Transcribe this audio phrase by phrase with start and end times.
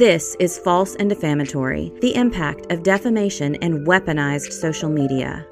[0.00, 5.46] This is False and Defamatory The Impact of Defamation and Weaponized Social Media.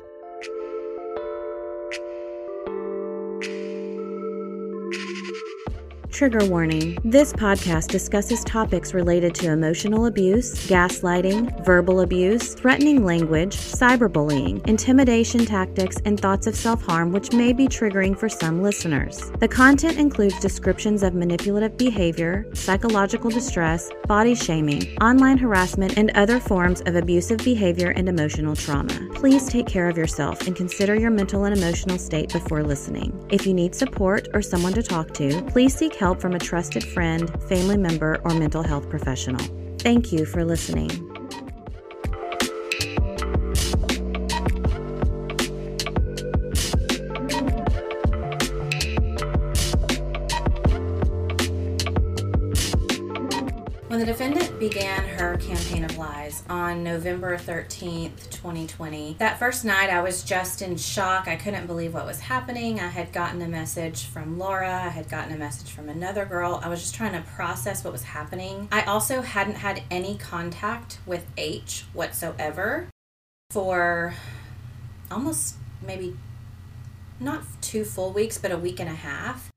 [6.19, 13.57] Trigger warning this podcast discusses topics related to emotional abuse, gaslighting, verbal abuse, threatening language,
[13.57, 19.31] cyberbullying, intimidation tactics, and thoughts of self harm, which may be triggering for some listeners.
[19.39, 26.40] The content includes descriptions of manipulative behavior, psychological distress, body shaming, online harassment, and other
[26.40, 29.09] forms of abusive behavior and emotional trauma.
[29.14, 33.14] Please take care of yourself and consider your mental and emotional state before listening.
[33.31, 36.39] If you need support or someone to talk to, please seek help help from a
[36.39, 39.44] trusted friend, family member, or mental health professional.
[39.78, 41.08] Thank you for listening.
[54.69, 60.61] Began her campaign of lies on November 13th, 2020, that first night I was just
[60.61, 61.27] in shock.
[61.27, 62.78] I couldn't believe what was happening.
[62.78, 66.61] I had gotten a message from Laura, I had gotten a message from another girl.
[66.62, 68.69] I was just trying to process what was happening.
[68.70, 72.89] I also hadn't had any contact with H whatsoever
[73.48, 74.12] for
[75.11, 76.14] almost maybe
[77.19, 79.48] not two full weeks, but a week and a half.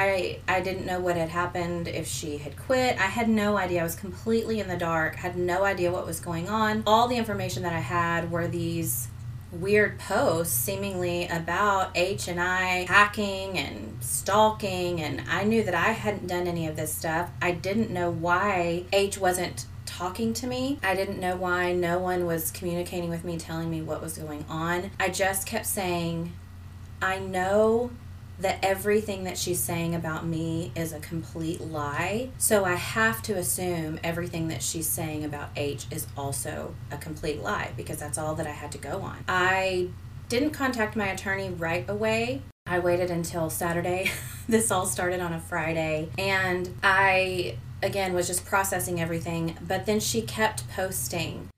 [0.00, 2.98] I I didn't know what had happened if she had quit.
[2.98, 3.80] I had no idea.
[3.80, 5.16] I was completely in the dark.
[5.16, 6.82] Had no idea what was going on.
[6.86, 9.08] All the information that I had were these
[9.52, 15.90] weird posts seemingly about H and I hacking and stalking and I knew that I
[15.92, 17.30] hadn't done any of this stuff.
[17.42, 20.78] I didn't know why H wasn't talking to me.
[20.82, 24.46] I didn't know why no one was communicating with me telling me what was going
[24.48, 24.92] on.
[24.98, 26.32] I just kept saying
[27.02, 27.90] I know
[28.40, 32.30] that everything that she's saying about me is a complete lie.
[32.38, 37.42] So I have to assume everything that she's saying about H is also a complete
[37.42, 39.24] lie because that's all that I had to go on.
[39.28, 39.88] I
[40.28, 42.42] didn't contact my attorney right away.
[42.66, 44.10] I waited until Saturday.
[44.48, 46.08] this all started on a Friday.
[46.16, 49.58] And I, again, was just processing everything.
[49.60, 51.49] But then she kept posting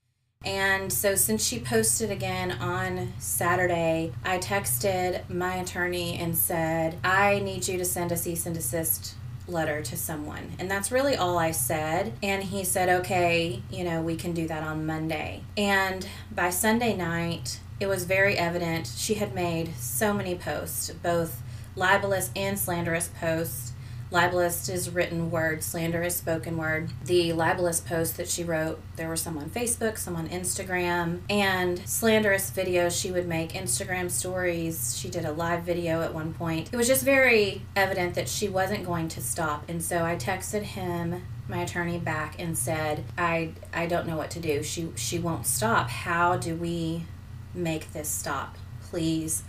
[0.43, 7.39] and so, since she posted again on Saturday, I texted my attorney and said, I
[7.39, 9.15] need you to send a cease and desist
[9.47, 10.51] letter to someone.
[10.59, 12.13] And that's really all I said.
[12.21, 15.43] And he said, okay, you know, we can do that on Monday.
[15.57, 21.41] And by Sunday night, it was very evident she had made so many posts, both
[21.75, 23.72] libelous and slanderous posts
[24.13, 26.91] libelous is written word, slander is spoken word.
[27.05, 31.79] The libelous post that she wrote, there were some on Facebook, some on Instagram, and
[31.89, 34.95] slanderous videos she would make, Instagram stories.
[34.97, 36.69] She did a live video at one point.
[36.71, 39.67] It was just very evident that she wasn't going to stop.
[39.67, 44.29] And so I texted him my attorney back and said, I I don't know what
[44.31, 44.63] to do.
[44.63, 45.89] She she won't stop.
[45.89, 47.05] How do we
[47.53, 48.57] make this stop?
[48.81, 49.43] Please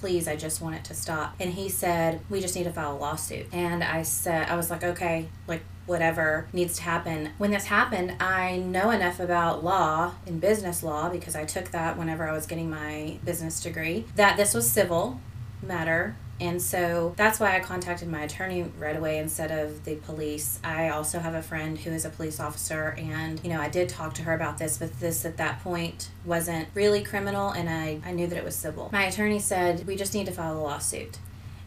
[0.00, 1.34] please, I just want it to stop.
[1.40, 3.46] And he said, we just need to file a lawsuit.
[3.52, 7.30] And I said, I was like, okay, like, whatever needs to happen.
[7.38, 11.96] When this happened, I know enough about law and business law because I took that
[11.96, 15.18] whenever I was getting my business degree that this was civil
[15.62, 20.60] matter and so that's why I contacted my attorney right away instead of the police.
[20.62, 23.88] I also have a friend who is a police officer, and you know, I did
[23.88, 28.00] talk to her about this, but this at that point wasn't really criminal, and I,
[28.04, 28.88] I knew that it was civil.
[28.92, 31.18] My attorney said, We just need to file a lawsuit.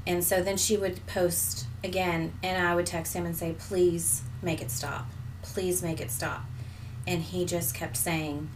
[0.07, 4.23] And so then she would post again, and I would text him and say, Please
[4.41, 5.07] make it stop.
[5.41, 6.45] Please make it stop.
[7.05, 8.49] And he just kept saying,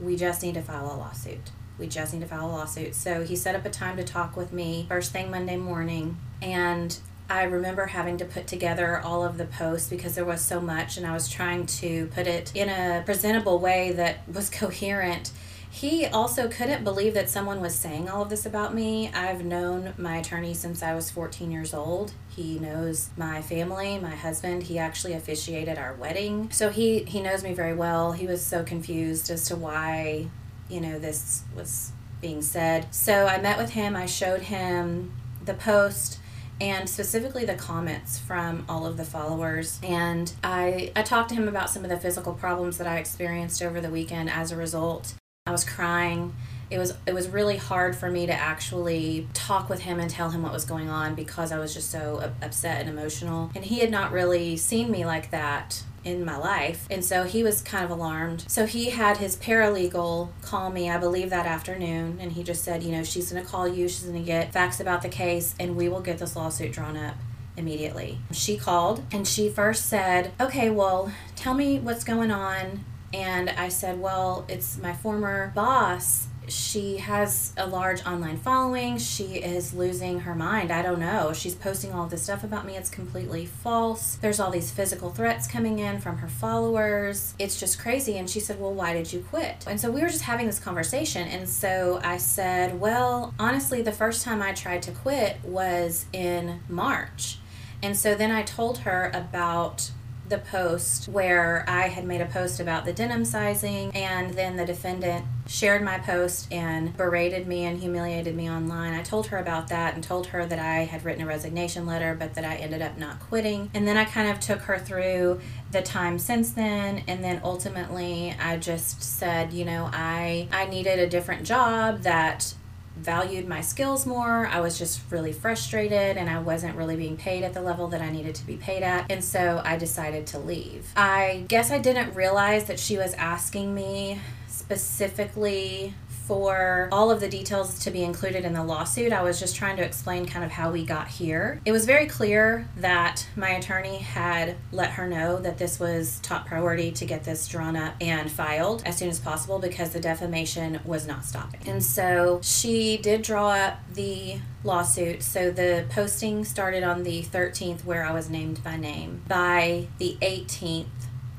[0.00, 2.94] We just need to file a lawsuit we just need to file a lawsuit.
[2.94, 6.16] So he set up a time to talk with me first thing Monday morning.
[6.40, 6.96] And
[7.28, 10.96] I remember having to put together all of the posts because there was so much,
[10.96, 15.32] and I was trying to put it in a presentable way that was coherent.
[15.72, 19.08] He also couldn't believe that someone was saying all of this about me.
[19.08, 22.12] I've known my attorney since I was 14 years old.
[22.28, 24.64] He knows my family, my husband.
[24.64, 26.50] He actually officiated our wedding.
[26.52, 28.12] So he, he knows me very well.
[28.12, 30.28] He was so confused as to why
[30.72, 32.92] you know, this was being said.
[32.94, 35.12] So I met with him, I showed him
[35.44, 36.18] the post
[36.60, 41.48] and specifically the comments from all of the followers and I I talked to him
[41.48, 45.14] about some of the physical problems that I experienced over the weekend as a result.
[45.44, 46.34] I was crying.
[46.72, 50.30] It was it was really hard for me to actually talk with him and tell
[50.30, 53.50] him what was going on because I was just so upset and emotional.
[53.54, 56.86] And he had not really seen me like that in my life.
[56.90, 58.44] And so he was kind of alarmed.
[58.48, 62.82] So he had his paralegal call me, I believe that afternoon, and he just said,
[62.82, 65.54] you know, she's going to call you, she's going to get facts about the case,
[65.60, 67.14] and we will get this lawsuit drawn up
[67.56, 68.18] immediately.
[68.32, 72.84] She called and she first said, Okay, well, tell me what's going on.
[73.12, 78.98] And I said, Well, it's my former boss she has a large online following.
[78.98, 80.70] She is losing her mind.
[80.70, 81.32] I don't know.
[81.32, 82.76] She's posting all this stuff about me.
[82.76, 84.16] It's completely false.
[84.16, 87.34] There's all these physical threats coming in from her followers.
[87.38, 88.18] It's just crazy.
[88.18, 89.64] And she said, Well, why did you quit?
[89.66, 91.28] And so we were just having this conversation.
[91.28, 96.60] And so I said, Well, honestly, the first time I tried to quit was in
[96.68, 97.38] March.
[97.82, 99.90] And so then I told her about
[100.32, 104.64] the post where I had made a post about the denim sizing, and then the
[104.64, 108.94] defendant shared my post and berated me and humiliated me online.
[108.94, 112.16] I told her about that and told her that I had written a resignation letter,
[112.18, 113.70] but that I ended up not quitting.
[113.74, 115.40] And then I kind of took her through
[115.70, 120.98] the time since then and then ultimately I just said, you know, I I needed
[120.98, 122.54] a different job that
[122.96, 124.46] valued my skills more.
[124.46, 128.00] I was just really frustrated and I wasn't really being paid at the level that
[128.00, 129.10] I needed to be paid at.
[129.10, 130.92] And so I decided to leave.
[130.96, 135.94] I guess I didn't realize that she was asking me specifically
[136.26, 139.12] for all of the details to be included in the lawsuit.
[139.12, 141.60] I was just trying to explain kind of how we got here.
[141.64, 146.46] It was very clear that my attorney had let her know that this was top
[146.46, 150.80] priority to get this drawn up and filed as soon as possible because the defamation
[150.84, 151.60] was not stopping.
[151.66, 155.22] And so she did draw up the lawsuit.
[155.22, 159.22] So the posting started on the 13th, where I was named by name.
[159.26, 160.86] By the 18th,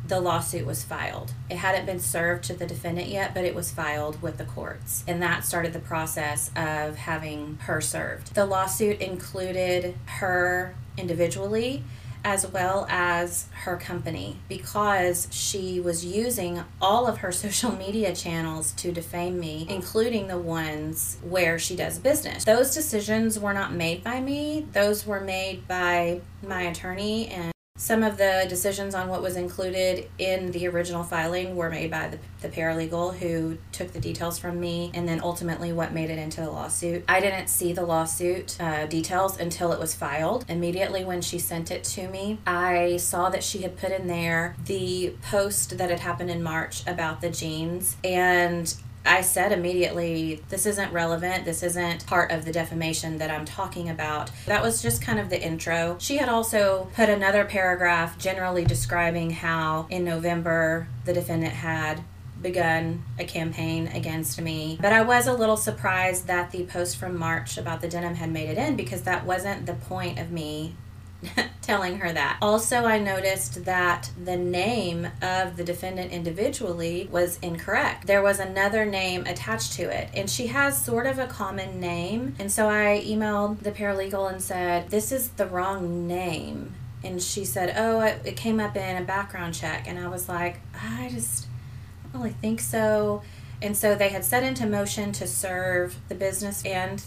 [0.08, 1.34] the lawsuit was filed.
[1.50, 5.04] It hadn't been served to the defendant yet, but it was filed with the courts.
[5.08, 8.36] And that started the process of having her served.
[8.36, 11.84] The lawsuit included her individually
[12.26, 18.72] as well as her company because she was using all of her social media channels
[18.74, 22.46] to defame me, including the ones where she does business.
[22.46, 27.53] Those decisions were not made by me, those were made by my attorney and
[27.84, 32.08] some of the decisions on what was included in the original filing were made by
[32.08, 36.18] the, the paralegal who took the details from me and then ultimately what made it
[36.18, 37.04] into the lawsuit.
[37.10, 40.46] I didn't see the lawsuit uh, details until it was filed.
[40.48, 44.56] Immediately when she sent it to me, I saw that she had put in there
[44.64, 48.74] the post that had happened in March about the jeans and
[49.06, 51.46] I said immediately, this isn't relevant.
[51.46, 54.32] This isn't part of the defamation that I'm talking about.
[54.46, 55.98] That was just kind of the intro.
[56.00, 62.04] She had also put another paragraph generally describing how in November the defendant had
[62.42, 64.78] begun a campaign against me.
[64.82, 68.32] But I was a little surprised that the post from March about the denim had
[68.32, 70.76] made it in because that wasn't the point of me
[71.62, 72.38] telling her that.
[72.42, 78.08] Also, I noticed that the name of the defendant individually was incorrect.
[78.08, 82.36] There was another name attached to it, and she has sort of a common name.
[82.40, 86.74] And so I emailed the paralegal and said, This is the wrong name.
[87.04, 89.88] And she said, Oh, it came up in a background check.
[89.88, 91.48] And I was like, I just
[92.12, 93.24] don't really think so.
[93.62, 97.04] And so they had set into motion to serve the business and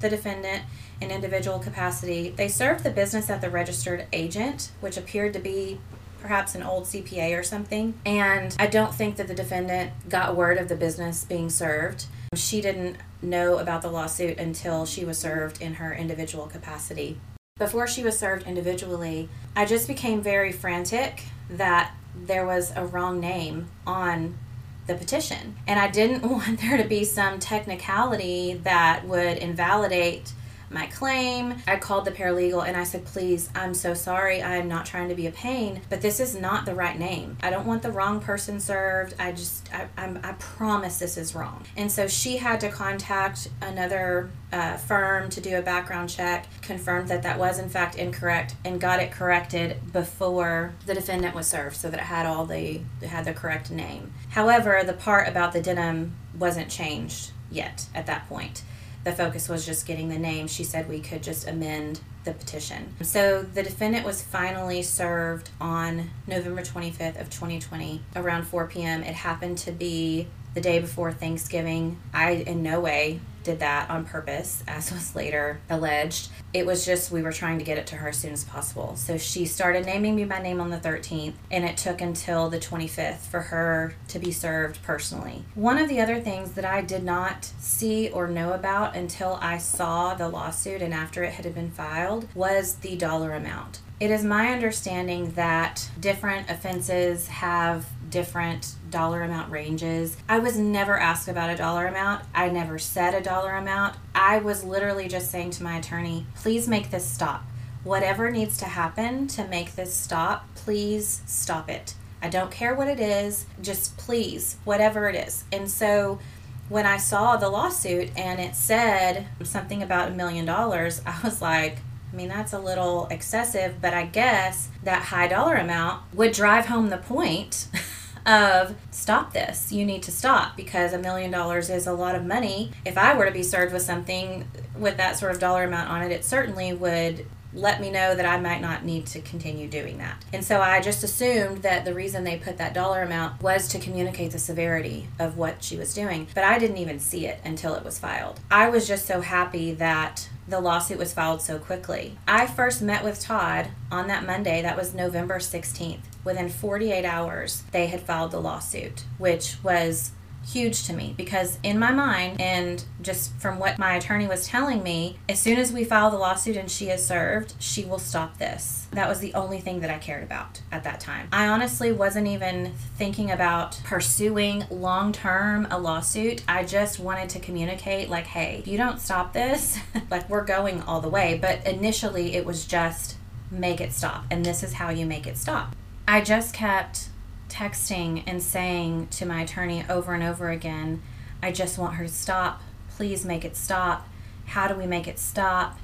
[0.00, 0.62] the defendant
[1.00, 2.30] in individual capacity.
[2.30, 5.80] They served the business at the registered agent, which appeared to be
[6.20, 7.94] perhaps an old CPA or something.
[8.06, 12.06] And I don't think that the defendant got word of the business being served.
[12.34, 17.18] She didn't know about the lawsuit until she was served in her individual capacity.
[17.58, 23.20] Before she was served individually, I just became very frantic that there was a wrong
[23.20, 24.38] name on
[24.86, 25.56] the petition.
[25.66, 30.32] And I didn't want there to be some technicality that would invalidate
[30.74, 31.54] my claim.
[31.66, 34.42] I called the paralegal and I said, please, I'm so sorry.
[34.42, 37.38] I am not trying to be a pain, but this is not the right name.
[37.42, 39.14] I don't want the wrong person served.
[39.18, 41.64] I just, I, I'm, I promise this is wrong.
[41.76, 47.08] And so she had to contact another uh, firm to do a background check, confirmed
[47.08, 51.76] that that was in fact incorrect, and got it corrected before the defendant was served
[51.76, 54.12] so that it had all the, had the correct name.
[54.30, 58.62] However, the part about the denim wasn't changed yet at that point
[59.04, 62.94] the focus was just getting the name, she said we could just amend the petition.
[63.02, 69.02] So the defendant was finally served on November 25th of 2020 around 4 p.m.
[69.02, 72.00] It happened to be the day before Thanksgiving.
[72.14, 76.30] I, in no way, did that on purpose, as was later alleged.
[76.52, 78.96] It was just we were trying to get it to her as soon as possible.
[78.96, 82.58] So she started naming me by name on the 13th, and it took until the
[82.58, 85.44] 25th for her to be served personally.
[85.54, 89.58] One of the other things that I did not see or know about until I
[89.58, 93.80] saw the lawsuit and after it had been filed was the dollar amount.
[94.00, 100.16] It is my understanding that different offenses have different dollar amount ranges.
[100.28, 102.24] I was never asked about a dollar amount.
[102.32, 103.96] I never said a dollar amount.
[104.14, 107.42] I was literally just saying to my attorney, please make this stop.
[107.82, 111.94] Whatever needs to happen to make this stop, please stop it.
[112.22, 115.42] I don't care what it is, just please, whatever it is.
[115.50, 116.20] And so
[116.68, 121.42] when I saw the lawsuit and it said something about a million dollars, I was
[121.42, 121.78] like,
[122.12, 126.66] I mean, that's a little excessive, but I guess that high dollar amount would drive
[126.66, 127.66] home the point
[128.26, 129.72] of stop this.
[129.72, 132.70] You need to stop because a million dollars is a lot of money.
[132.84, 136.02] If I were to be served with something with that sort of dollar amount on
[136.02, 139.98] it, it certainly would let me know that I might not need to continue doing
[139.98, 140.24] that.
[140.32, 143.78] And so I just assumed that the reason they put that dollar amount was to
[143.78, 146.26] communicate the severity of what she was doing.
[146.34, 148.40] But I didn't even see it until it was filed.
[148.50, 152.18] I was just so happy that the lawsuit was filed so quickly.
[152.26, 156.00] I first met with Todd on that Monday, that was November 16th.
[156.24, 160.12] Within 48 hours, they had filed the lawsuit, which was
[160.46, 164.82] huge to me because in my mind and just from what my attorney was telling
[164.82, 168.38] me as soon as we file the lawsuit and she is served she will stop
[168.38, 168.86] this.
[168.92, 171.28] That was the only thing that i cared about at that time.
[171.32, 176.42] I honestly wasn't even thinking about pursuing long term a lawsuit.
[176.46, 179.78] I just wanted to communicate like hey if you don't stop this
[180.10, 181.38] like we're going all the way.
[181.40, 183.16] But initially it was just
[183.50, 184.24] make it stop.
[184.30, 185.74] And this is how you make it stop
[186.06, 187.08] i just kept
[187.54, 191.00] texting and saying to my attorney over and over again,
[191.42, 192.62] I just want her to stop.
[192.96, 194.08] Please make it stop.
[194.46, 195.78] How do we make it stop?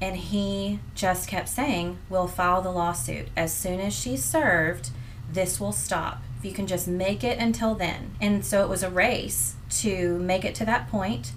[0.00, 3.28] And he just kept saying, We'll file the lawsuit.
[3.36, 4.90] As soon as she's served,
[5.32, 6.22] this will stop.
[6.38, 8.14] If you can just make it until then.
[8.20, 11.32] And so it was a race to make it to that point.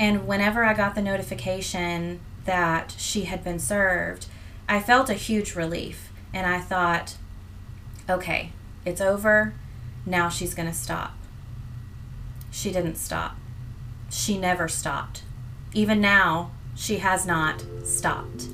[0.00, 4.26] And whenever I got the notification that she had been served,
[4.68, 6.10] I felt a huge relief.
[6.32, 7.16] And I thought,
[8.10, 8.52] okay,
[8.84, 9.54] it's over.
[10.04, 11.14] Now she's going to stop.
[12.50, 13.36] She didn't stop.
[14.10, 15.22] She never stopped.
[15.72, 18.48] Even now, she has not stopped.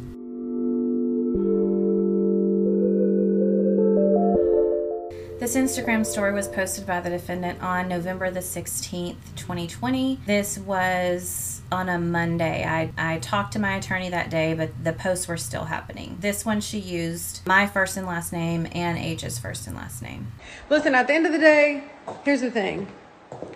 [5.47, 10.19] This Instagram story was posted by the defendant on November the 16th, 2020.
[10.26, 12.65] This was on a Monday.
[12.65, 16.17] I, I talked to my attorney that day, but the posts were still happening.
[16.19, 20.33] This one she used my first and last name and H's first and last name.
[20.69, 21.85] Listen, at the end of the day,
[22.25, 22.88] here's the thing.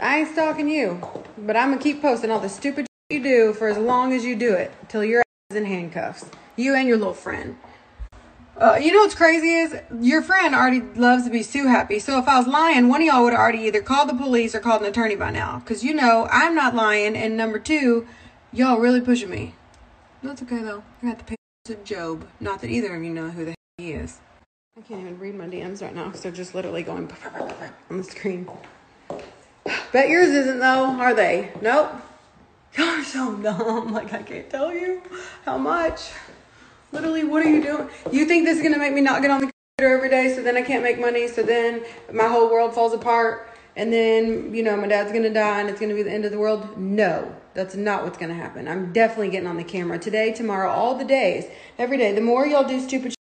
[0.01, 1.01] I ain't stalking you,
[1.39, 4.37] but I'm gonna keep posting all the stupid you do for as long as you
[4.37, 6.25] do it, till your ass is in handcuffs.
[6.55, 7.57] You and your little friend.
[8.61, 11.99] Uh, you know what's crazy is your friend already loves to be Sue happy.
[11.99, 14.55] So if I was lying, one of y'all would have already either called the police
[14.55, 15.61] or called an attorney by now.
[15.61, 17.17] Because you know I'm not lying.
[17.17, 18.07] And number two,
[18.53, 19.55] y'all really pushing me.
[20.23, 20.83] That's okay though.
[21.03, 22.29] I got the picture of Job.
[22.39, 24.19] Not that either of you know who the he is.
[24.77, 27.11] I can't even read my DMs right now because they're just literally going
[27.91, 28.47] on the screen.
[29.91, 31.51] Bet yours isn't though, are they?
[31.63, 31.93] Nope.
[32.77, 33.93] Y'all are so dumb.
[33.95, 35.01] Like I can't tell you
[35.47, 36.11] how much.
[36.93, 37.89] Literally, what are you doing?
[38.11, 40.43] You think this is gonna make me not get on the computer every day, so
[40.43, 44.63] then I can't make money, so then my whole world falls apart, and then you
[44.63, 46.77] know my dad's gonna die and it's gonna be the end of the world?
[46.77, 48.67] No, that's not what's gonna happen.
[48.67, 51.45] I'm definitely getting on the camera today, tomorrow, all the days,
[51.79, 52.13] every day.
[52.13, 53.15] The more y'all do stupid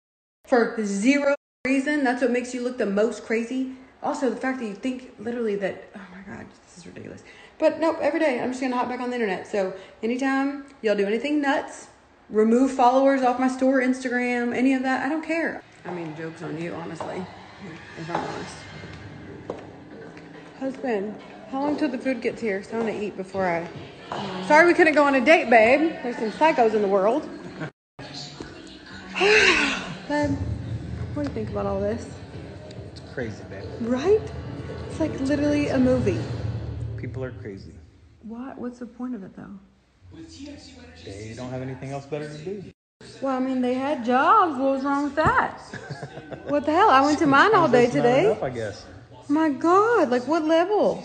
[0.46, 1.34] for zero
[1.66, 3.72] reason, that's what makes you look the most crazy.
[4.02, 7.22] Also, the fact that you think literally that, oh my god, this is ridiculous.
[7.58, 9.46] But nope, every day I'm just gonna hop back on the internet.
[9.46, 11.88] So anytime y'all do anything nuts,
[12.30, 15.04] remove followers off my store, Instagram, any of that.
[15.04, 15.62] I don't care.
[15.84, 17.24] I mean, joke's on you, honestly,
[17.98, 18.56] if I'm honest.
[20.60, 21.18] Husband,
[21.50, 22.62] how long till the food gets here?
[22.62, 23.68] So I want to eat before I.
[24.46, 25.92] Sorry we couldn't go on a date, babe.
[26.02, 27.28] There's some psychos in the world.
[30.08, 30.30] babe,
[31.14, 32.06] what do you think about all this?
[32.90, 33.64] It's crazy, babe.
[33.80, 34.20] Right?
[34.88, 36.20] It's like literally a movie.
[36.96, 37.72] People are crazy.
[38.22, 38.58] What?
[38.58, 39.58] What's the point of it, though?
[41.04, 42.64] They don't have anything else better to do.
[43.20, 44.58] Well, I mean, they had jobs.
[44.58, 45.58] What was wrong with that?
[46.48, 46.90] what the hell?
[46.90, 48.26] I went to mine all day today.
[48.26, 48.86] enough, I guess.
[49.28, 51.04] My God, like what level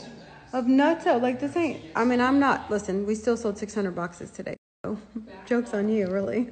[0.53, 1.21] of nuts out?
[1.21, 1.81] Like this ain't.
[1.95, 2.69] I mean, I'm not.
[2.69, 4.55] Listen, we still sold 600 boxes today.
[4.85, 4.97] So,
[5.45, 6.49] jokes on you, really.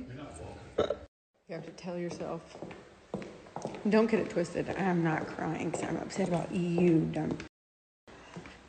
[1.50, 2.42] You have to tell yourself.
[3.90, 4.70] Don't get it twisted.
[4.78, 7.38] I'm not crying because I'm upset about you, dumb.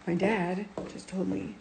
[0.04, 1.54] My dad just told me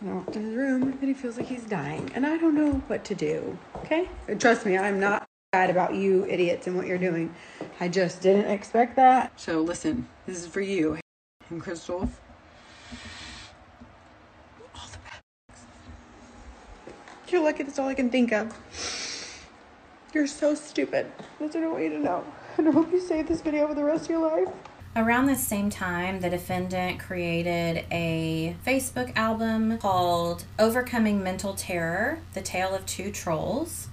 [0.00, 2.54] when I walked in his room that he feels like he's dying, and I don't
[2.54, 3.58] know what to do.
[3.76, 4.08] Okay?
[4.38, 7.34] Trust me, I'm not bad about you idiots and what you're doing.
[7.80, 9.32] I just didn't expect that.
[9.40, 10.98] So listen, this is for you
[11.50, 12.08] and Crystal.
[14.74, 15.64] All the best.
[17.28, 18.54] You're lucky that's all I can think of.
[20.12, 21.10] You're so stupid.
[21.38, 22.24] That's what I want you to know.
[22.56, 24.54] And I hope you save this video for the rest of your life.
[24.96, 32.40] Around the same time, the defendant created a Facebook album called Overcoming Mental Terror The
[32.40, 33.88] Tale of Two Trolls.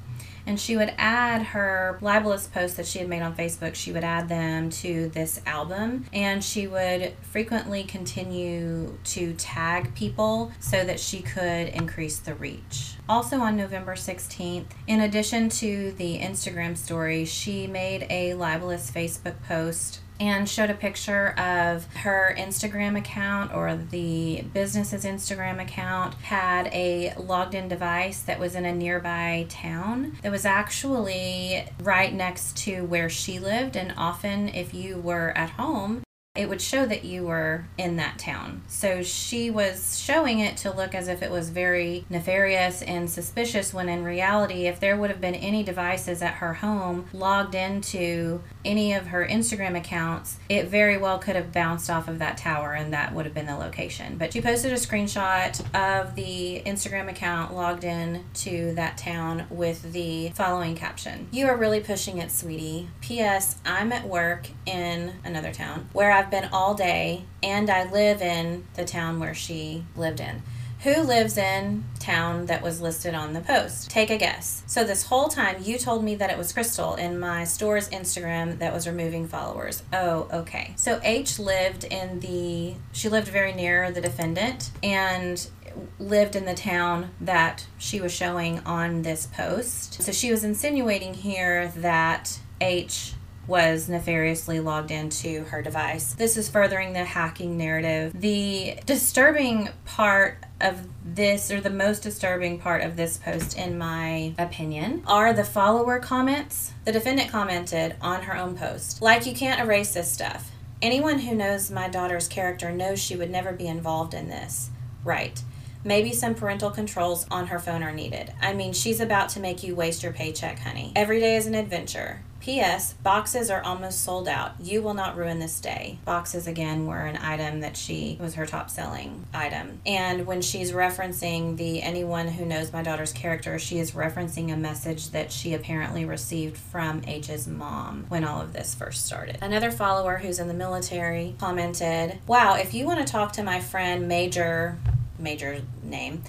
[0.47, 4.03] And she would add her libelous posts that she had made on Facebook, she would
[4.03, 6.05] add them to this album.
[6.13, 12.93] And she would frequently continue to tag people so that she could increase the reach.
[13.09, 19.35] Also on November 16th, in addition to the Instagram story, she made a libelous Facebook
[19.47, 26.67] post and showed a picture of her Instagram account or the business's Instagram account had
[26.67, 32.57] a logged in device that was in a nearby town that was actually right next
[32.57, 33.75] to where she lived.
[33.75, 36.04] And often, if you were at home,
[36.35, 38.61] it would show that you were in that town.
[38.67, 43.73] So she was showing it to look as if it was very nefarious and suspicious,
[43.73, 48.41] when in reality, if there would have been any devices at her home logged into
[48.63, 52.73] any of her Instagram accounts, it very well could have bounced off of that tower
[52.73, 54.17] and that would have been the location.
[54.17, 59.93] But she posted a screenshot of the Instagram account logged in to that town with
[59.93, 62.89] the following caption You are really pushing it, sweetie.
[63.01, 63.57] P.S.
[63.65, 68.65] I'm at work in another town where I've been all day and I live in
[68.75, 70.41] the town where she lived in
[70.85, 73.89] who lives in town that was listed on the post?
[73.89, 74.61] Take a guess.
[74.67, 78.59] So this whole time you told me that it was Crystal in my store's Instagram
[78.59, 79.81] that was removing followers.
[79.91, 80.73] Oh, okay.
[80.75, 85.49] So H lived in the she lived very near the defendant and
[85.97, 90.03] lived in the town that she was showing on this post.
[90.03, 93.14] So she was insinuating here that H
[93.47, 96.13] was nefariously logged into her device.
[96.13, 98.13] This is furthering the hacking narrative.
[98.19, 104.33] The disturbing part of this, or the most disturbing part of this post, in my
[104.37, 106.73] opinion, are the follower comments.
[106.85, 110.51] The defendant commented on her own post, like, you can't erase this stuff.
[110.81, 114.69] Anyone who knows my daughter's character knows she would never be involved in this.
[115.03, 115.41] Right.
[115.83, 118.33] Maybe some parental controls on her phone are needed.
[118.41, 120.91] I mean, she's about to make you waste your paycheck, honey.
[120.95, 122.21] Every day is an adventure.
[122.45, 122.93] P.S.
[122.93, 124.51] Boxes are almost sold out.
[124.61, 125.97] You will not ruin this day.
[126.05, 129.81] Boxes, again, were an item that she was her top selling item.
[129.83, 134.57] And when she's referencing the anyone who knows my daughter's character, she is referencing a
[134.57, 139.39] message that she apparently received from H's mom when all of this first started.
[139.41, 143.59] Another follower who's in the military commented, Wow, if you want to talk to my
[143.59, 144.77] friend Major,
[145.17, 146.21] Major name,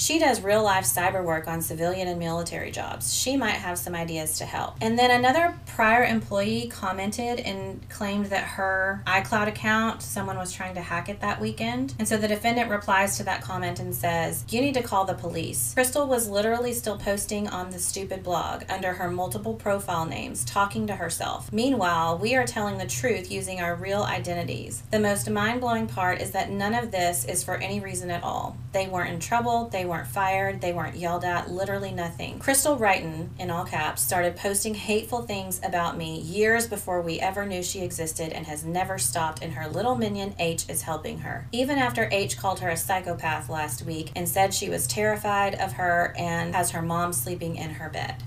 [0.00, 3.12] she does real life cyber work on civilian and military jobs.
[3.12, 4.76] She might have some ideas to help.
[4.80, 10.74] And then another prior employee commented and claimed that her iCloud account, someone was trying
[10.76, 11.94] to hack it that weekend.
[11.98, 15.12] And so the defendant replies to that comment and says, You need to call the
[15.12, 15.74] police.
[15.74, 20.86] Crystal was literally still posting on the stupid blog under her multiple profile names, talking
[20.86, 21.52] to herself.
[21.52, 24.82] Meanwhile, we are telling the truth using our real identities.
[24.90, 28.24] The most mind blowing part is that none of this is for any reason at
[28.24, 28.56] all.
[28.72, 32.38] They weren't in trouble, they weren't fired, they weren't yelled at, literally nothing.
[32.38, 37.44] Crystal Righton, in all caps, started posting hateful things about me years before we ever
[37.44, 41.46] knew she existed and has never stopped, and her little minion H is helping her.
[41.52, 45.72] Even after H called her a psychopath last week and said she was terrified of
[45.72, 48.22] her and has her mom sleeping in her bed.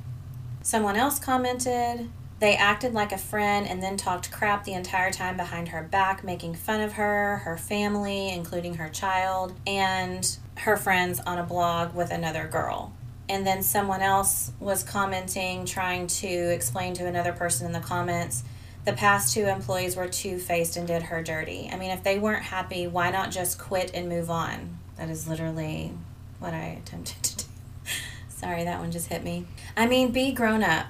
[0.61, 5.37] Someone else commented, they acted like a friend and then talked crap the entire time
[5.37, 11.19] behind her back, making fun of her, her family, including her child, and her friends
[11.21, 12.93] on a blog with another girl.
[13.29, 18.43] And then someone else was commenting, trying to explain to another person in the comments
[18.85, 21.69] the past two employees were two faced and did her dirty.
[21.71, 24.77] I mean, if they weren't happy, why not just quit and move on?
[24.97, 25.93] That is literally
[26.39, 27.43] what I attempted to do.
[28.27, 29.45] Sorry, that one just hit me.
[29.77, 30.87] I mean, be grown up.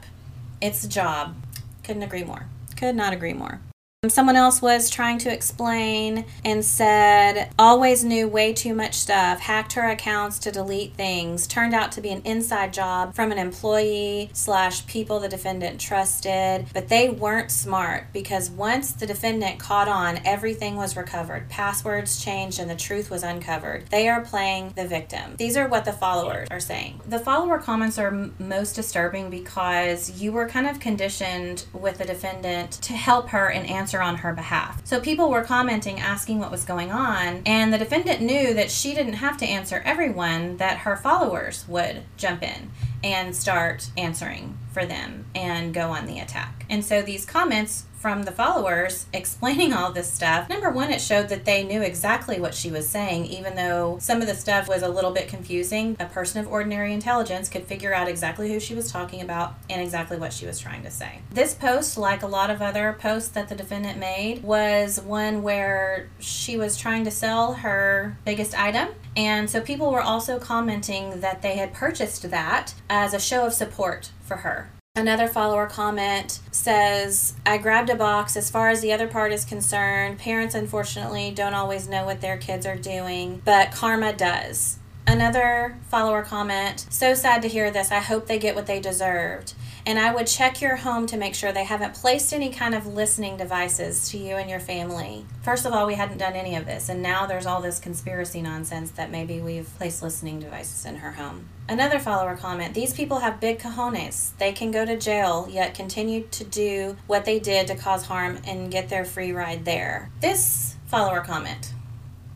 [0.60, 1.36] It's a job.
[1.84, 2.48] Couldn't agree more.
[2.76, 3.62] Could not agree more.
[4.10, 9.74] Someone else was trying to explain and said, always knew way too much stuff, hacked
[9.74, 14.30] her accounts to delete things, turned out to be an inside job from an employee
[14.34, 20.20] slash people the defendant trusted, but they weren't smart because once the defendant caught on,
[20.26, 21.50] everything was recovered.
[21.50, 23.88] Passwords changed and the truth was uncovered.
[23.88, 25.38] They are playing the victim.
[25.38, 27.00] These are what the followers are saying.
[27.08, 32.06] The follower comments are m- most disturbing because you were kind of conditioned with the
[32.06, 34.82] defendant to help her and answering answer on her behalf.
[34.86, 38.96] So people were commenting, asking what was going on, and the defendant knew that she
[38.96, 42.72] didn't have to answer everyone, that her followers would jump in
[43.04, 46.66] and start answering for them and go on the attack.
[46.72, 51.30] And so these comments from the followers explaining all this stuff, number one, it showed
[51.30, 54.82] that they knew exactly what she was saying, even though some of the stuff was
[54.82, 55.96] a little bit confusing.
[56.02, 59.82] A person of ordinary intelligence could figure out exactly who she was talking about and
[59.82, 61.22] exactly what she was trying to say.
[61.32, 66.10] This post, like a lot of other posts that the defendant made, was one where
[66.20, 68.90] she was trying to sell her biggest item.
[69.16, 73.54] And so people were also commenting that they had purchased that as a show of
[73.54, 74.72] support for her.
[74.96, 78.38] Another follower comment says, I grabbed a box.
[78.38, 82.38] As far as the other part is concerned, parents unfortunately don't always know what their
[82.38, 84.78] kids are doing, but karma does.
[85.08, 87.92] Another follower comment, so sad to hear this.
[87.92, 89.56] I hope they get what they deserved.
[89.86, 92.88] And I would check your home to make sure they haven't placed any kind of
[92.88, 95.26] listening devices to you and your family.
[95.42, 98.42] First of all, we hadn't done any of this, and now there's all this conspiracy
[98.42, 101.50] nonsense that maybe we've placed listening devices in her home.
[101.68, 104.38] Another follower comment These people have big cojones.
[104.38, 108.40] They can go to jail, yet continue to do what they did to cause harm
[108.46, 110.12] and get their free ride there.
[110.22, 111.74] This follower comment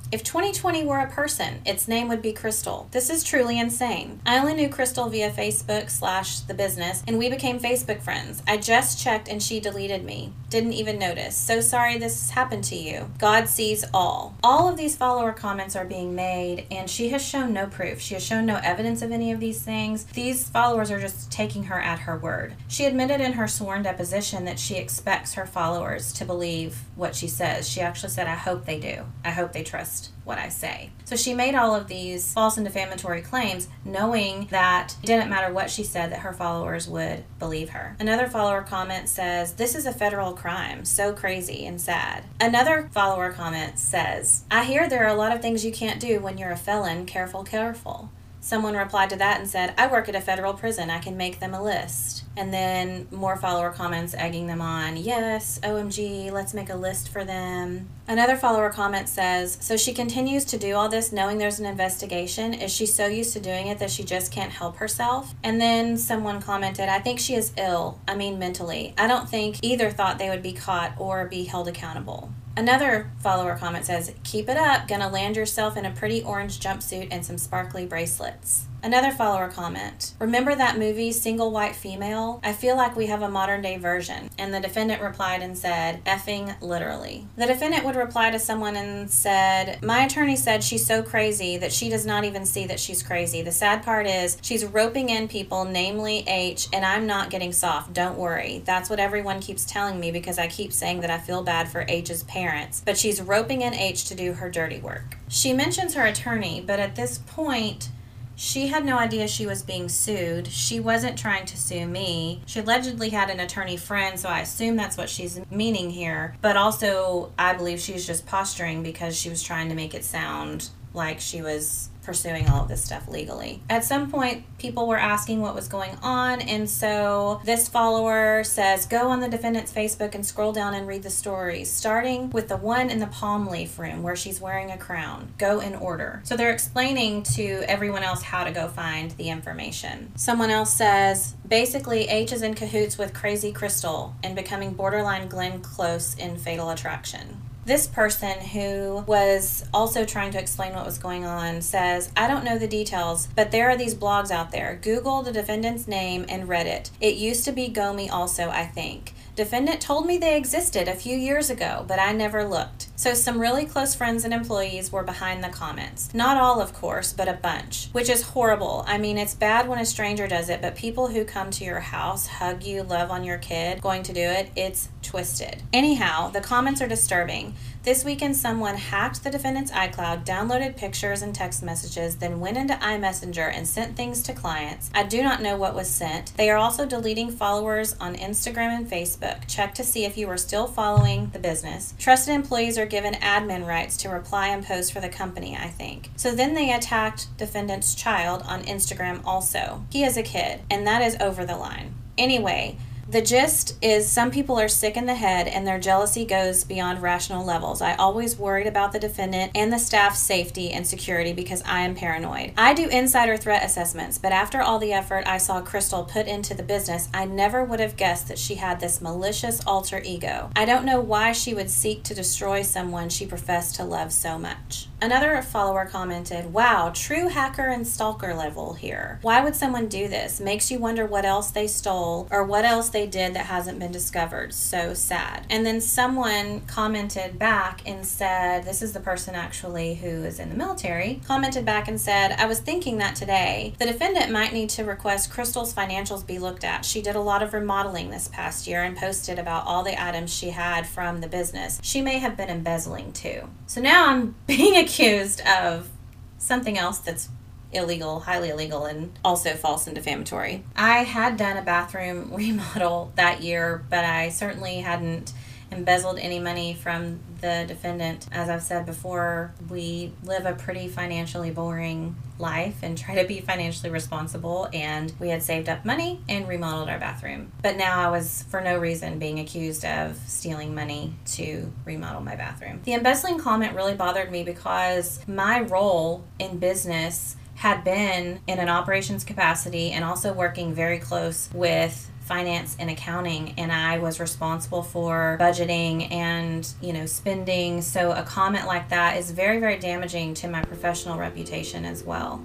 [0.09, 2.87] if 2020 were a person, its name would be Crystal.
[2.91, 4.21] This is truly insane.
[4.25, 8.41] I only knew Crystal via Facebook slash the business, and we became Facebook friends.
[8.47, 10.31] I just checked and she deleted me.
[10.49, 11.35] Didn't even notice.
[11.35, 13.09] So sorry this happened to you.
[13.17, 14.37] God sees all.
[14.41, 17.99] All of these follower comments are being made, and she has shown no proof.
[17.99, 20.05] She has shown no evidence of any of these things.
[20.05, 22.55] These followers are just taking her at her word.
[22.69, 27.27] She admitted in her sworn deposition that she expects her followers to believe what she
[27.27, 27.67] says.
[27.67, 29.03] She actually said, I hope they do.
[29.25, 30.89] I hope they trust what I say.
[31.05, 35.53] So she made all of these false and defamatory claims knowing that it didn't matter
[35.53, 37.95] what she said that her followers would believe her.
[37.99, 40.83] Another follower comment says, "This is a federal crime.
[40.85, 45.41] So crazy and sad." Another follower comment says, "I hear there are a lot of
[45.41, 47.05] things you can't do when you're a felon.
[47.05, 50.89] Careful, careful." Someone replied to that and said, I work at a federal prison.
[50.89, 52.16] I can make them a list.
[52.37, 54.95] And then more follower comments egging them on.
[54.95, 57.89] Yes, OMG, let's make a list for them.
[58.07, 62.53] Another follower comment says, So she continues to do all this knowing there's an investigation.
[62.53, 65.33] Is she so used to doing it that she just can't help herself?
[65.43, 67.99] And then someone commented, I think she is ill.
[68.07, 68.93] I mean, mentally.
[68.99, 72.31] I don't think either thought they would be caught or be held accountable.
[72.55, 77.07] Another follower comment says, Keep it up, gonna land yourself in a pretty orange jumpsuit
[77.11, 78.65] and some sparkly bracelets.
[78.87, 82.39] Another follower comment Remember that movie, Single White Female?
[82.41, 84.29] I feel like we have a modern day version.
[84.37, 87.27] And the defendant replied and said, effing literally.
[87.35, 91.73] The defendant would reply to someone and said, My attorney said she's so crazy that
[91.73, 93.41] she does not even see that she's crazy.
[93.41, 97.91] The sad part is she's roping in people, namely H, and I'm not getting soft.
[97.91, 98.61] Don't worry.
[98.63, 101.83] That's what everyone keeps telling me because I keep saying that I feel bad for
[101.89, 102.83] H's parents.
[102.85, 105.17] But she's roping in H to do her dirty work.
[105.27, 107.89] She mentions her attorney, but at this point,
[108.37, 110.47] she had no idea she was being sued.
[110.47, 112.43] She wasn't trying to sue me.
[112.45, 116.35] She allegedly had an attorney friend, so I assume that's what she's meaning here.
[116.39, 120.69] But also, I believe she's just posturing because she was trying to make it sound
[120.93, 123.61] like she was pursuing all of this stuff legally.
[123.69, 128.85] At some point, people were asking what was going on, and so this follower says,
[128.85, 132.55] Go on the defendant's Facebook and scroll down and read the stories, starting with the
[132.55, 135.33] one in the palm leaf room where she's wearing a crown.
[135.37, 136.21] Go in order.
[136.23, 140.13] So they're explaining to everyone else how to go find the information.
[140.15, 145.59] Someone else says, Basically, H is in cahoots with Crazy Crystal and becoming borderline Glenn
[145.59, 147.41] Close in Fatal Attraction.
[147.67, 152.45] This person, who was also trying to explain what was going on, says, I don't
[152.45, 154.79] know the details, but there are these blogs out there.
[154.81, 156.91] Google the defendant's name and Reddit.
[157.01, 159.13] It It used to be Gomi, also, I think.
[159.35, 162.86] Defendant told me they existed a few years ago, but I never looked.
[162.99, 166.11] So some really close friends and employees were behind the comments.
[166.15, 168.83] Not all, of course, but a bunch, which is horrible.
[168.87, 171.79] I mean, it's bad when a stranger does it, but people who come to your
[171.79, 175.61] house, hug you, love on your kid, going to do it, it's twisted.
[175.71, 177.53] Anyhow, the comments are disturbing.
[177.83, 182.73] This weekend, someone hacked the defendant's iCloud, downloaded pictures and text messages, then went into
[182.73, 184.89] iMessenger and sent things to clients.
[184.93, 186.35] I do not know what was sent.
[186.35, 189.47] They are also deleting followers on Instagram and Facebook.
[189.47, 191.93] Check to see if you are still following the business.
[191.97, 196.09] Trusted employees are given admin rights to reply and post for the company, I think.
[196.15, 199.85] So then they attacked defendant's child on Instagram also.
[199.91, 201.93] He is a kid, and that is over the line.
[202.17, 202.77] Anyway,
[203.09, 207.01] The gist is some people are sick in the head and their jealousy goes beyond
[207.01, 207.81] rational levels.
[207.81, 211.95] I always worried about the defendant and the staff's safety and security because I am
[211.95, 212.51] paranoid.
[212.57, 216.53] I do insider threat assessments, but after all the effort I saw Crystal put into
[216.53, 220.49] the business, I never would have guessed that she had this malicious alter ego.
[220.53, 224.37] I don't know why she would seek to destroy someone she professed to love so
[224.37, 224.89] much.
[224.99, 229.19] Another follower commented, Wow, true hacker and stalker level here.
[229.21, 230.39] Why would someone do this?
[230.39, 233.91] Makes you wonder what else they stole or what else they did that hasn't been
[233.91, 234.55] discovered.
[234.55, 235.45] So sad.
[235.51, 240.49] And then someone commented back and said, This is the person actually who is in
[240.49, 243.75] the military, commented back and said, I was thinking that today.
[243.77, 246.83] The defendant might need to request Crystal's financials be looked at.
[246.83, 250.33] She did a lot of remodeling this past year and posted about all the items
[250.33, 251.79] she had from the business.
[251.83, 253.47] She may have been embezzling too.
[253.67, 255.89] So now I'm being accused of
[256.37, 257.29] something else that's
[257.71, 260.63] illegal, highly illegal, and also false and defamatory.
[260.75, 265.33] I had done a bathroom remodel that year, but I certainly hadn't
[265.71, 268.27] embezzled any money from the defendant.
[268.31, 273.41] As I've said before, we live a pretty financially boring life and try to be
[273.41, 274.69] financially responsible.
[274.73, 277.51] And we had saved up money and remodeled our bathroom.
[277.61, 282.35] But now I was, for no reason, being accused of stealing money to remodel my
[282.35, 282.81] bathroom.
[282.83, 288.69] The embezzling comment really bothered me because my role in business had been in an
[288.69, 294.83] operations capacity and also working very close with finance and accounting and I was responsible
[294.83, 297.81] for budgeting and, you know, spending.
[297.81, 302.43] So a comment like that is very very damaging to my professional reputation as well.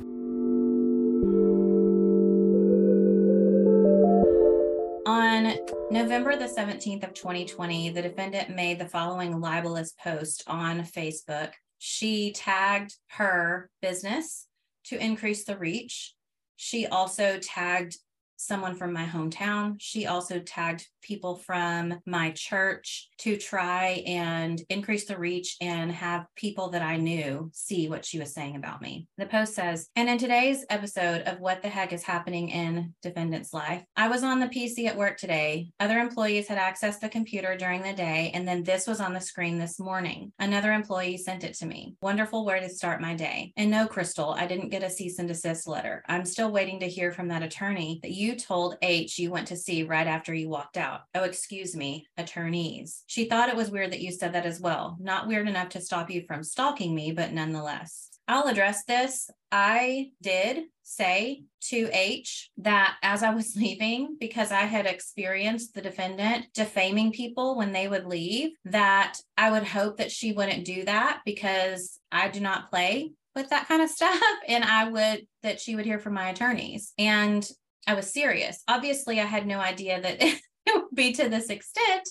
[5.05, 5.53] On
[5.91, 11.51] November the 17th of 2020, the defendant made the following libelous post on Facebook.
[11.79, 14.47] She tagged her business
[14.85, 16.15] to increase the reach.
[16.57, 17.99] She also tagged
[18.43, 19.77] someone from my hometown.
[19.79, 26.27] She also tagged people from my church to try and increase the reach and have
[26.35, 29.07] people that I knew see what she was saying about me.
[29.17, 33.55] The post says, and in today's episode of What the Heck is Happening in Defendant's
[33.55, 35.71] Life, I was on the PC at work today.
[35.79, 39.21] Other employees had accessed the computer during the day, and then this was on the
[39.21, 40.33] screen this morning.
[40.41, 41.95] Another employee sent it to me.
[42.03, 43.53] Wonderful way to start my day.
[43.57, 46.03] And no, Crystal, I didn't get a cease and desist letter.
[46.09, 49.57] I'm still waiting to hear from that attorney that you told H you went to
[49.57, 51.03] see right after you walked out.
[51.15, 53.05] Oh, excuse me, attorneys.
[53.13, 54.97] She thought it was weird that you said that as well.
[54.99, 58.09] Not weird enough to stop you from stalking me, but nonetheless.
[58.27, 59.29] I'll address this.
[59.51, 65.83] I did say to H that as I was leaving, because I had experienced the
[65.83, 70.87] defendant defaming people when they would leave, that I would hope that she wouldn't do
[70.87, 74.23] that because I do not play with that kind of stuff.
[74.49, 76.95] And I would, that she would hear from my attorneys.
[76.97, 77.47] And
[77.87, 78.63] I was serious.
[78.69, 82.09] Obviously, I had no idea that it would be to this extent,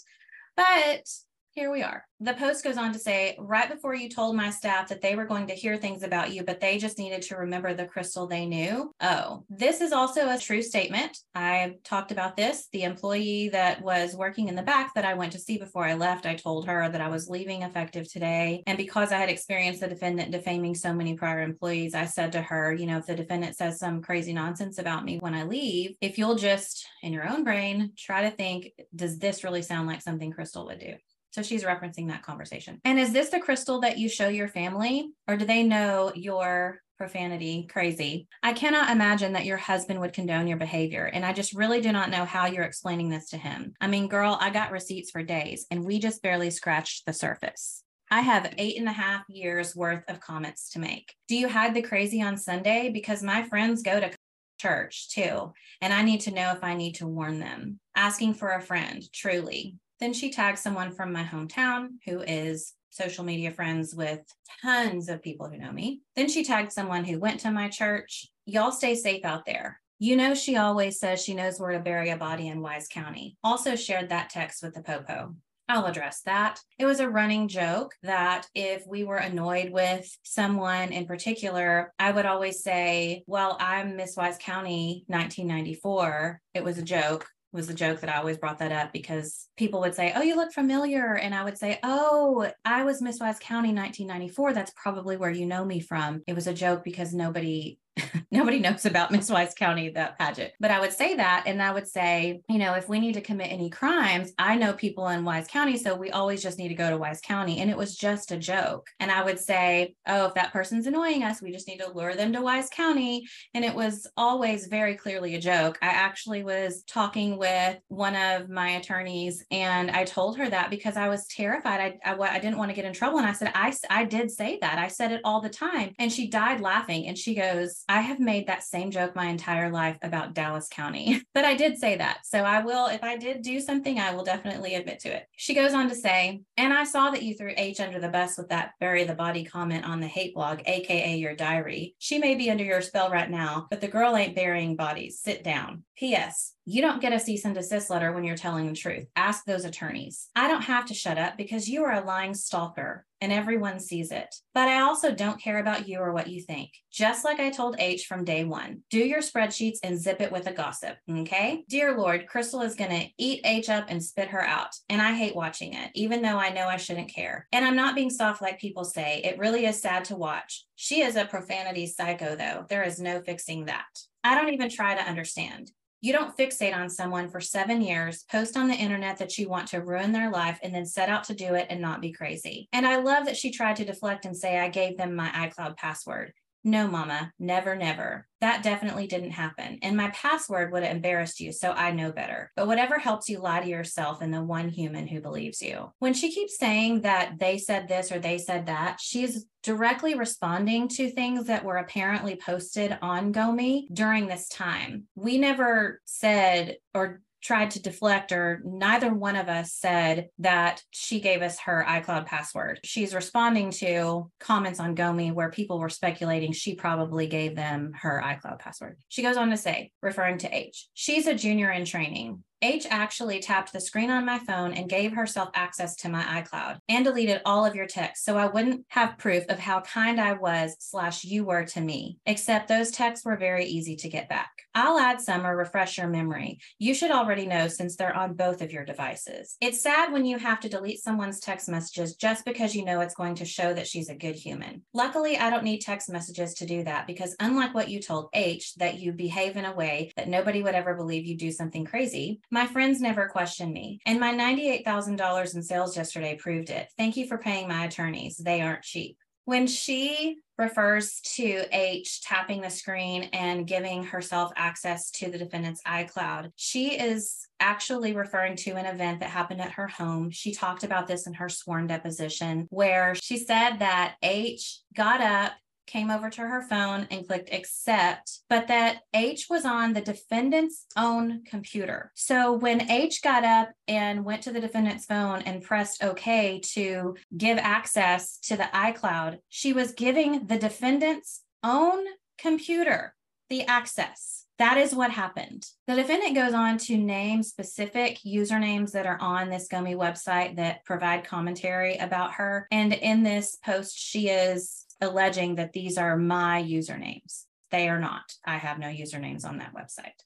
[0.56, 1.08] but
[1.54, 2.06] here we are.
[2.20, 5.26] The post goes on to say, right before you told my staff that they were
[5.26, 8.46] going to hear things about you, but they just needed to remember the crystal they
[8.46, 8.94] knew.
[9.02, 11.18] Oh, this is also a true statement.
[11.36, 12.68] I talked about this.
[12.72, 15.96] The employee that was working in the back that I went to see before I
[15.96, 18.64] left, I told her that I was leaving effective today.
[18.68, 22.42] And because I had experienced the defendant defaming so many prior employees, I said to
[22.42, 25.96] her, you know, if the defendant says some crazy nonsense about me when I leave,
[26.02, 30.02] if you'll just in your own brain try to think, does this really sound like
[30.02, 30.94] something Crystal would do?
[31.32, 32.80] So she's referencing that conversation.
[32.86, 36.82] And is this the crystal that you show your family, or do they know your
[36.98, 38.28] profanity crazy?
[38.44, 41.06] I cannot imagine that your husband would condone your behavior.
[41.06, 43.74] And I just really do not know how you're explaining this to him.
[43.82, 47.84] I mean, girl, I got receipts for days, and we just barely scratched the surface.
[48.12, 51.16] I have eight and a half years worth of comments to make.
[51.30, 52.92] Do you hide the crazy on Sunday?
[52.94, 54.12] Because my friends go to
[54.60, 57.80] church too, and I need to know if I need to warn them.
[57.96, 59.78] Asking for a friend, truly.
[60.02, 64.20] Then she tagged someone from my hometown who is social media friends with
[64.62, 66.02] tons of people who know me.
[66.16, 68.28] Then she tagged someone who went to my church.
[68.48, 69.80] Y'all stay safe out there.
[70.00, 73.38] You know, she always says she knows where to bury a body in Wise County.
[73.44, 75.36] Also shared that text with the Popo.
[75.70, 76.60] I'll address that.
[76.80, 82.12] It was a running joke that if we were annoyed with someone in particular, I
[82.12, 86.42] would always say, Well, I'm Miss Wise County 1994.
[86.56, 89.82] It was a joke was the joke that I always brought that up because people
[89.82, 91.16] would say, Oh, you look familiar.
[91.16, 94.54] And I would say, Oh, I was Miss Wise County 1994.
[94.54, 96.22] That's probably where you know me from.
[96.28, 97.78] It was a joke because nobody
[98.32, 100.54] Nobody knows about Miss Wise County, that pageant.
[100.60, 101.44] But I would say that.
[101.46, 104.74] And I would say, you know, if we need to commit any crimes, I know
[104.74, 105.78] people in Wise County.
[105.78, 107.60] So we always just need to go to Wise County.
[107.60, 108.88] And it was just a joke.
[109.00, 112.16] And I would say, oh, if that person's annoying us, we just need to lure
[112.16, 113.28] them to Wise County.
[113.54, 115.78] And it was always very clearly a joke.
[115.82, 120.96] I actually was talking with one of my attorneys and I told her that because
[120.96, 122.00] I was terrified.
[122.06, 123.18] I, I, I didn't want to get in trouble.
[123.18, 124.80] And I said, I, I did say that.
[124.80, 125.94] I said it all the time.
[126.00, 127.08] And she died laughing.
[127.08, 131.22] And she goes, I have made that same joke my entire life about Dallas County,
[131.34, 132.20] but I did say that.
[132.24, 135.28] So I will, if I did do something, I will definitely admit to it.
[135.36, 138.38] She goes on to say, and I saw that you threw H under the bus
[138.38, 141.96] with that bury the body comment on the hate blog, AKA your diary.
[142.00, 145.20] She may be under your spell right now, but the girl ain't burying bodies.
[145.20, 145.84] Sit down.
[145.98, 146.54] P.S.
[146.64, 149.08] You don't get a cease and desist letter when you're telling the truth.
[149.18, 150.30] Ask those attorneys.
[150.34, 154.12] I don't have to shut up because you are a lying stalker and everyone sees
[154.12, 154.34] it.
[154.54, 156.72] But I also don't care about you or what you think.
[156.92, 160.48] Just like I told H from day one, do your spreadsheets and zip it with
[160.48, 160.98] a gossip.
[161.10, 161.64] Okay.
[161.70, 164.76] Dear Lord, Crystal is going to eat H up and spit her out.
[164.90, 167.48] And I hate watching it, even though I know I shouldn't care.
[167.52, 169.22] And I'm not being soft like people say.
[169.24, 170.66] It really is sad to watch.
[170.76, 172.66] She is a profanity psycho, though.
[172.68, 173.86] There is no fixing that.
[174.24, 175.72] I don't even try to understand.
[176.04, 179.68] You don't fixate on someone for seven years, post on the internet that you want
[179.68, 182.68] to ruin their life, and then set out to do it and not be crazy.
[182.74, 185.78] And I love that she tried to deflect and say, I gave them my iCloud
[185.78, 186.34] password.
[186.64, 188.28] No, mama, never, never.
[188.40, 189.80] That definitely didn't happen.
[189.82, 192.52] And my password would have embarrassed you, so I know better.
[192.56, 195.92] But whatever helps you lie to yourself and the one human who believes you.
[196.00, 200.88] When she keeps saying that they said this or they said that, she's directly responding
[200.90, 205.06] to things that were apparently posted on Gomi during this time.
[205.16, 211.20] We never said or tried to deflect, or neither one of us said that she
[211.20, 212.80] gave us her iCloud password.
[212.84, 218.22] She's responding to comments on Gomi where people were speculating she probably gave them her
[218.24, 218.98] iCloud password.
[219.10, 222.44] She goes on to say, referring to H, she's a junior in training.
[222.62, 226.78] H actually tapped the screen on my phone and gave herself access to my iCloud
[226.88, 230.34] and deleted all of your texts so I wouldn't have proof of how kind I
[230.34, 234.52] was slash you were to me, except those texts were very easy to get back.
[234.74, 236.60] I'll add some or refresh your memory.
[236.80, 239.58] You should already know since they're on both of your devices.
[239.60, 243.16] It's sad when you have to delete someone's text messages just because you know it's
[243.16, 244.84] going to show that she's a good human.
[244.94, 248.76] Luckily, I don't need text messages to do that because unlike what you told H,
[248.76, 252.40] that you behave in a way that nobody would ever believe you do something crazy,
[252.52, 256.90] my friends never questioned me, and my $98,000 in sales yesterday proved it.
[256.98, 258.38] Thank you for paying my attorneys.
[258.38, 259.18] They aren't cheap.
[259.46, 265.82] When she refers to H tapping the screen and giving herself access to the defendant's
[265.84, 270.30] iCloud, she is actually referring to an event that happened at her home.
[270.30, 275.54] She talked about this in her sworn deposition, where she said that H got up
[275.92, 280.86] came over to her phone and clicked accept, but that H was on the defendant's
[280.96, 282.12] own computer.
[282.16, 287.16] So when H got up and went to the defendant's phone and pressed OK to
[287.36, 292.06] give access to the iCloud, she was giving the defendant's own
[292.38, 293.14] computer
[293.50, 294.46] the access.
[294.58, 295.66] That is what happened.
[295.88, 300.86] The defendant goes on to name specific usernames that are on this Gomi website that
[300.86, 302.68] provide commentary about her.
[302.72, 307.46] And in this post, she is alleging that these are my usernames.
[307.72, 308.34] They are not.
[308.46, 310.20] I have no usernames on that website.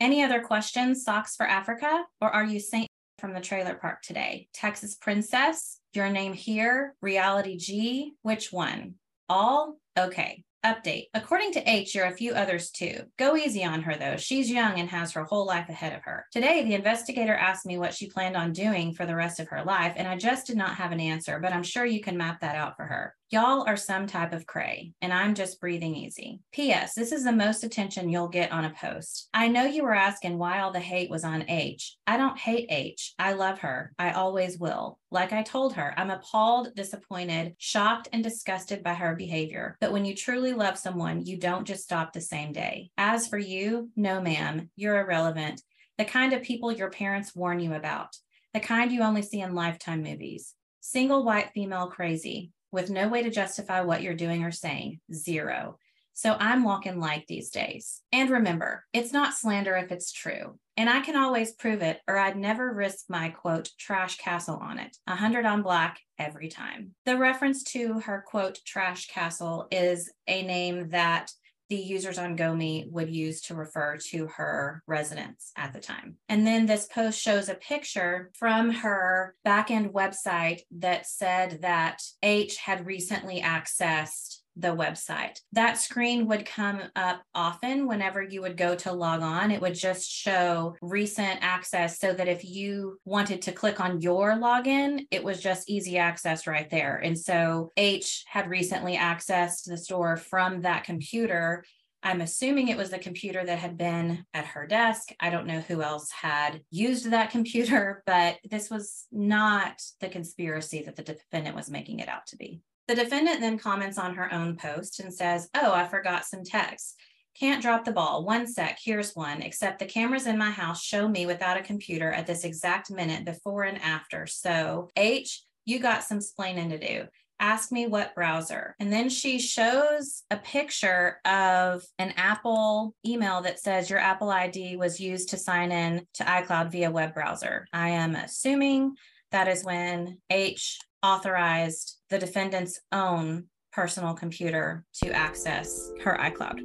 [0.00, 1.04] Any other questions?
[1.04, 2.04] Socks for Africa?
[2.20, 2.88] Or are you Saint
[3.18, 4.48] from the trailer park today?
[4.52, 5.80] Texas Princess?
[5.94, 6.94] Your name here?
[7.00, 8.12] Reality G?
[8.22, 8.94] Which one?
[9.28, 9.78] All?
[9.98, 10.44] Okay.
[10.64, 11.06] Update.
[11.14, 13.02] According to H, you're a few others too.
[13.16, 14.16] Go easy on her though.
[14.16, 16.26] She's young and has her whole life ahead of her.
[16.32, 19.64] Today, the investigator asked me what she planned on doing for the rest of her
[19.64, 22.40] life, and I just did not have an answer, but I'm sure you can map
[22.40, 23.14] that out for her.
[23.30, 26.40] Y'all are some type of cray, and I'm just breathing easy.
[26.50, 26.94] P.S.
[26.94, 29.28] This is the most attention you'll get on a post.
[29.34, 31.98] I know you were asking why all the hate was on H.
[32.06, 33.12] I don't hate H.
[33.18, 33.92] I love her.
[33.98, 34.98] I always will.
[35.10, 39.76] Like I told her, I'm appalled, disappointed, shocked, and disgusted by her behavior.
[39.78, 42.90] But when you truly love someone, you don't just stop the same day.
[42.96, 45.62] As for you, no, ma'am, you're irrelevant.
[45.96, 48.16] The kind of people your parents warn you about,
[48.54, 50.54] the kind you only see in lifetime movies.
[50.80, 55.00] Single white female crazy with no way to justify what you're doing or saying.
[55.12, 55.78] Zero.
[56.18, 58.02] So I'm walking light these days.
[58.10, 60.58] And remember, it's not slander if it's true.
[60.76, 64.80] And I can always prove it, or I'd never risk my quote, trash castle on
[64.80, 64.96] it.
[65.06, 66.96] A hundred on black every time.
[67.06, 71.30] The reference to her quote, trash castle is a name that
[71.68, 76.16] the users on Gomi would use to refer to her residence at the time.
[76.28, 82.56] And then this post shows a picture from her backend website that said that H
[82.56, 85.40] had recently accessed the website.
[85.52, 89.50] That screen would come up often whenever you would go to log on.
[89.50, 94.32] It would just show recent access so that if you wanted to click on your
[94.32, 96.96] login, it was just easy access right there.
[96.96, 101.64] And so H had recently accessed the store from that computer
[102.02, 105.10] I'm assuming it was the computer that had been at her desk.
[105.18, 110.82] I don't know who else had used that computer, but this was not the conspiracy
[110.82, 112.62] that the defendant was making it out to be.
[112.88, 116.96] The defendant then comments on her own post and says, Oh, I forgot some text.
[117.38, 118.24] Can't drop the ball.
[118.24, 118.78] One sec.
[118.82, 119.42] Here's one.
[119.42, 123.24] Except the cameras in my house show me without a computer at this exact minute
[123.24, 124.26] before and after.
[124.26, 127.08] So, H, you got some splaining to do
[127.40, 128.74] ask me what browser.
[128.80, 134.76] And then she shows a picture of an Apple email that says your Apple ID
[134.76, 137.66] was used to sign in to iCloud via web browser.
[137.72, 138.96] I am assuming
[139.30, 146.60] that is when H authorized the defendant's own personal computer to access her iCloud.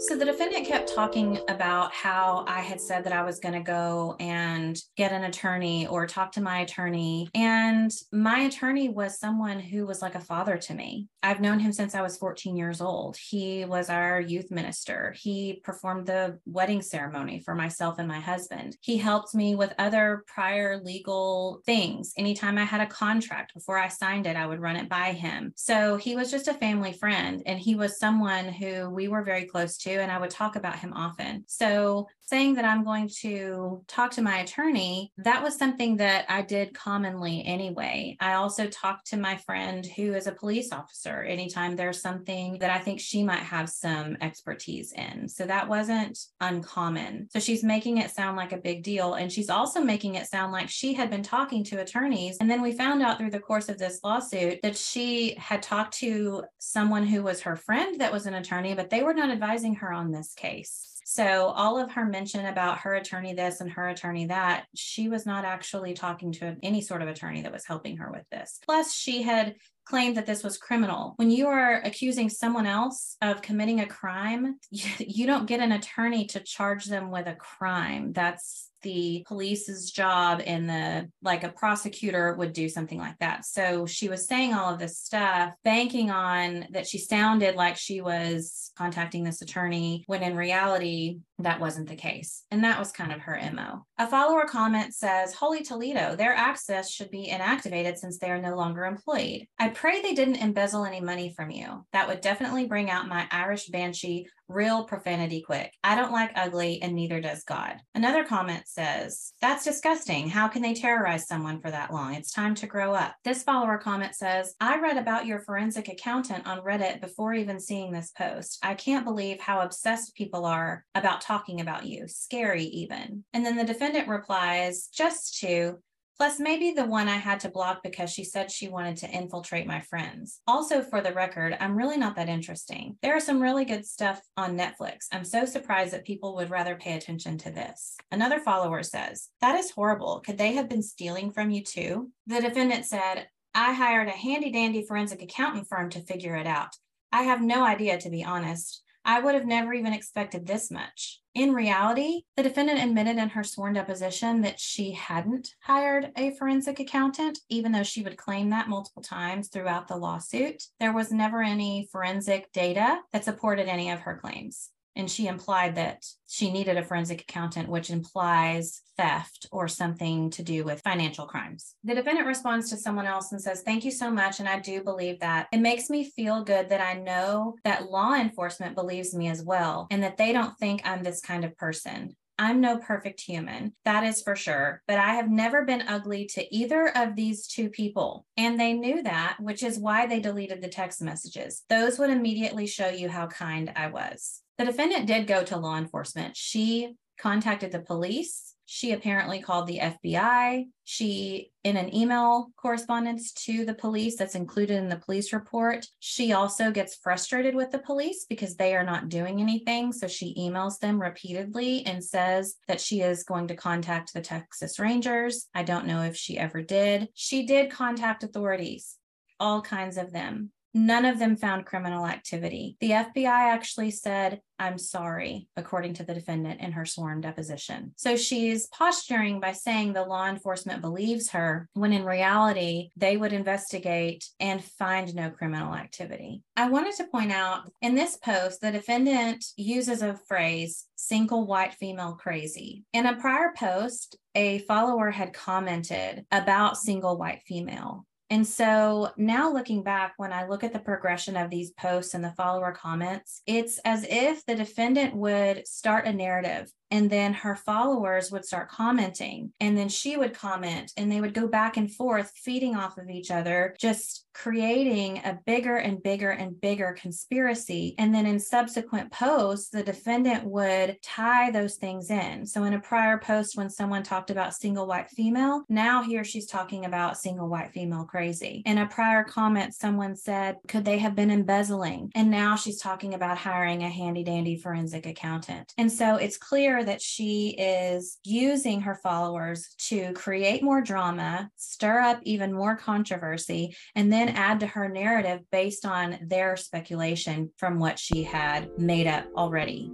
[0.00, 3.60] So the defendant kept talking about how I had said that I was going to
[3.60, 7.28] go and get an attorney or talk to my attorney.
[7.36, 11.06] And my attorney was someone who was like a father to me.
[11.22, 13.16] I've known him since I was 14 years old.
[13.16, 15.14] He was our youth minister.
[15.16, 18.76] He performed the wedding ceremony for myself and my husband.
[18.80, 22.12] He helped me with other prior legal things.
[22.16, 25.52] Anytime I had a contract before I signed it, I would run it by him.
[25.56, 29.44] So he was just a family friend and he was someone who we were very
[29.44, 31.44] close to and I would talk about him often.
[31.46, 36.40] So saying that I'm going to talk to my attorney, that was something that I
[36.40, 38.16] did commonly anyway.
[38.20, 42.70] I also talked to my friend who is a police officer anytime there's something that
[42.70, 45.28] I think she might have some expertise in.
[45.28, 47.28] So that wasn't uncommon.
[47.30, 49.12] So she's making it sound like a big deal.
[49.12, 52.38] And she's also making it sound like she had been talking to attorneys.
[52.40, 55.98] And then we found out through the course of this lawsuit that she had talked
[55.98, 59.74] to someone who was her friend that was an attorney, but they were not advising
[59.74, 60.91] her on this case.
[61.04, 65.26] So all of her mention about her attorney this and her attorney that, she was
[65.26, 68.58] not actually talking to any sort of attorney that was helping her with this.
[68.64, 71.14] Plus, she had claimed that this was criminal.
[71.16, 76.26] When you are accusing someone else of committing a crime, you, don't get an attorney
[76.26, 78.12] to charge them with a crime.
[78.12, 83.44] That's the police's job and the like a prosecutor would do something like that.
[83.44, 88.00] So she was saying all of this stuff, banking on that she sounded like she
[88.00, 92.44] was contacting this attorney when in reality that wasn't the case.
[92.50, 93.84] And that was kind of her MO.
[93.98, 98.56] A follower comment says, Holy Toledo, their access should be inactivated since they are no
[98.56, 99.46] longer employed.
[99.58, 101.84] I pray they didn't embezzle any money from you.
[101.92, 105.72] That would definitely bring out my Irish banshee real profanity quick.
[105.82, 107.76] I don't like ugly, and neither does God.
[107.94, 110.28] Another comment says, That's disgusting.
[110.28, 112.14] How can they terrorize someone for that long?
[112.14, 113.14] It's time to grow up.
[113.24, 117.92] This follower comment says, I read about your forensic accountant on Reddit before even seeing
[117.92, 118.58] this post.
[118.62, 122.06] I can't believe how obsessed people are about talking about you.
[122.08, 123.24] Scary, even.
[123.32, 125.78] And then the defendant replies, Just to
[126.16, 129.66] Plus, maybe the one I had to block because she said she wanted to infiltrate
[129.66, 130.40] my friends.
[130.46, 132.96] Also, for the record, I'm really not that interesting.
[133.02, 135.06] There are some really good stuff on Netflix.
[135.10, 137.96] I'm so surprised that people would rather pay attention to this.
[138.10, 140.20] Another follower says, That is horrible.
[140.24, 142.10] Could they have been stealing from you too?
[142.26, 146.76] The defendant said, I hired a handy dandy forensic accountant firm to figure it out.
[147.10, 148.82] I have no idea, to be honest.
[149.04, 151.20] I would have never even expected this much.
[151.34, 156.78] In reality, the defendant admitted in her sworn deposition that she hadn't hired a forensic
[156.78, 160.62] accountant, even though she would claim that multiple times throughout the lawsuit.
[160.78, 165.76] There was never any forensic data that supported any of her claims and she implied
[165.76, 171.26] that she needed a forensic accountant, which implies theft or something to do with financial
[171.26, 171.74] crimes.
[171.84, 174.40] The defendant responds to someone else and says, Thank you so much.
[174.40, 175.48] And I do believe that.
[175.52, 179.86] It makes me feel good that I know that law enforcement believes me as well
[179.90, 182.16] and that they don't think I'm this kind of person.
[182.38, 186.54] I'm no perfect human, that is for sure, but I have never been ugly to
[186.54, 188.26] either of these two people.
[188.36, 191.62] And they knew that, which is why they deleted the text messages.
[191.68, 194.41] Those would immediately show you how kind I was.
[194.58, 196.36] The defendant did go to law enforcement.
[196.36, 198.54] She contacted the police.
[198.64, 200.64] She apparently called the FBI.
[200.84, 206.32] She, in an email correspondence to the police that's included in the police report, she
[206.32, 209.92] also gets frustrated with the police because they are not doing anything.
[209.92, 214.78] So she emails them repeatedly and says that she is going to contact the Texas
[214.78, 215.48] Rangers.
[215.54, 217.08] I don't know if she ever did.
[217.14, 218.96] She did contact authorities,
[219.38, 222.76] all kinds of them None of them found criminal activity.
[222.80, 227.92] The FBI actually said, I'm sorry, according to the defendant in her sworn deposition.
[227.96, 233.32] So she's posturing by saying the law enforcement believes her when in reality they would
[233.32, 236.42] investigate and find no criminal activity.
[236.56, 241.74] I wanted to point out in this post, the defendant uses a phrase, single white
[241.74, 242.84] female crazy.
[242.92, 248.06] In a prior post, a follower had commented about single white female.
[248.32, 252.24] And so now looking back, when I look at the progression of these posts and
[252.24, 257.56] the follower comments, it's as if the defendant would start a narrative and then her
[257.56, 261.90] followers would start commenting and then she would comment and they would go back and
[261.90, 267.94] forth feeding off of each other just creating a bigger and bigger and bigger conspiracy.
[267.98, 272.46] And then in subsequent posts the defendant would tie those things in.
[272.46, 276.46] So in a prior post when someone talked about single white female now here she's
[276.46, 278.62] talking about single white female crazy.
[278.66, 282.12] In a prior comment someone said could they have been embezzling?
[282.14, 285.72] And now she's talking about hiring a handy dandy forensic accountant.
[285.78, 292.00] And so it's clear that she is using her followers to create more drama, stir
[292.00, 297.78] up even more controversy, and then add to her narrative based on their speculation from
[297.78, 299.90] what she had made up already.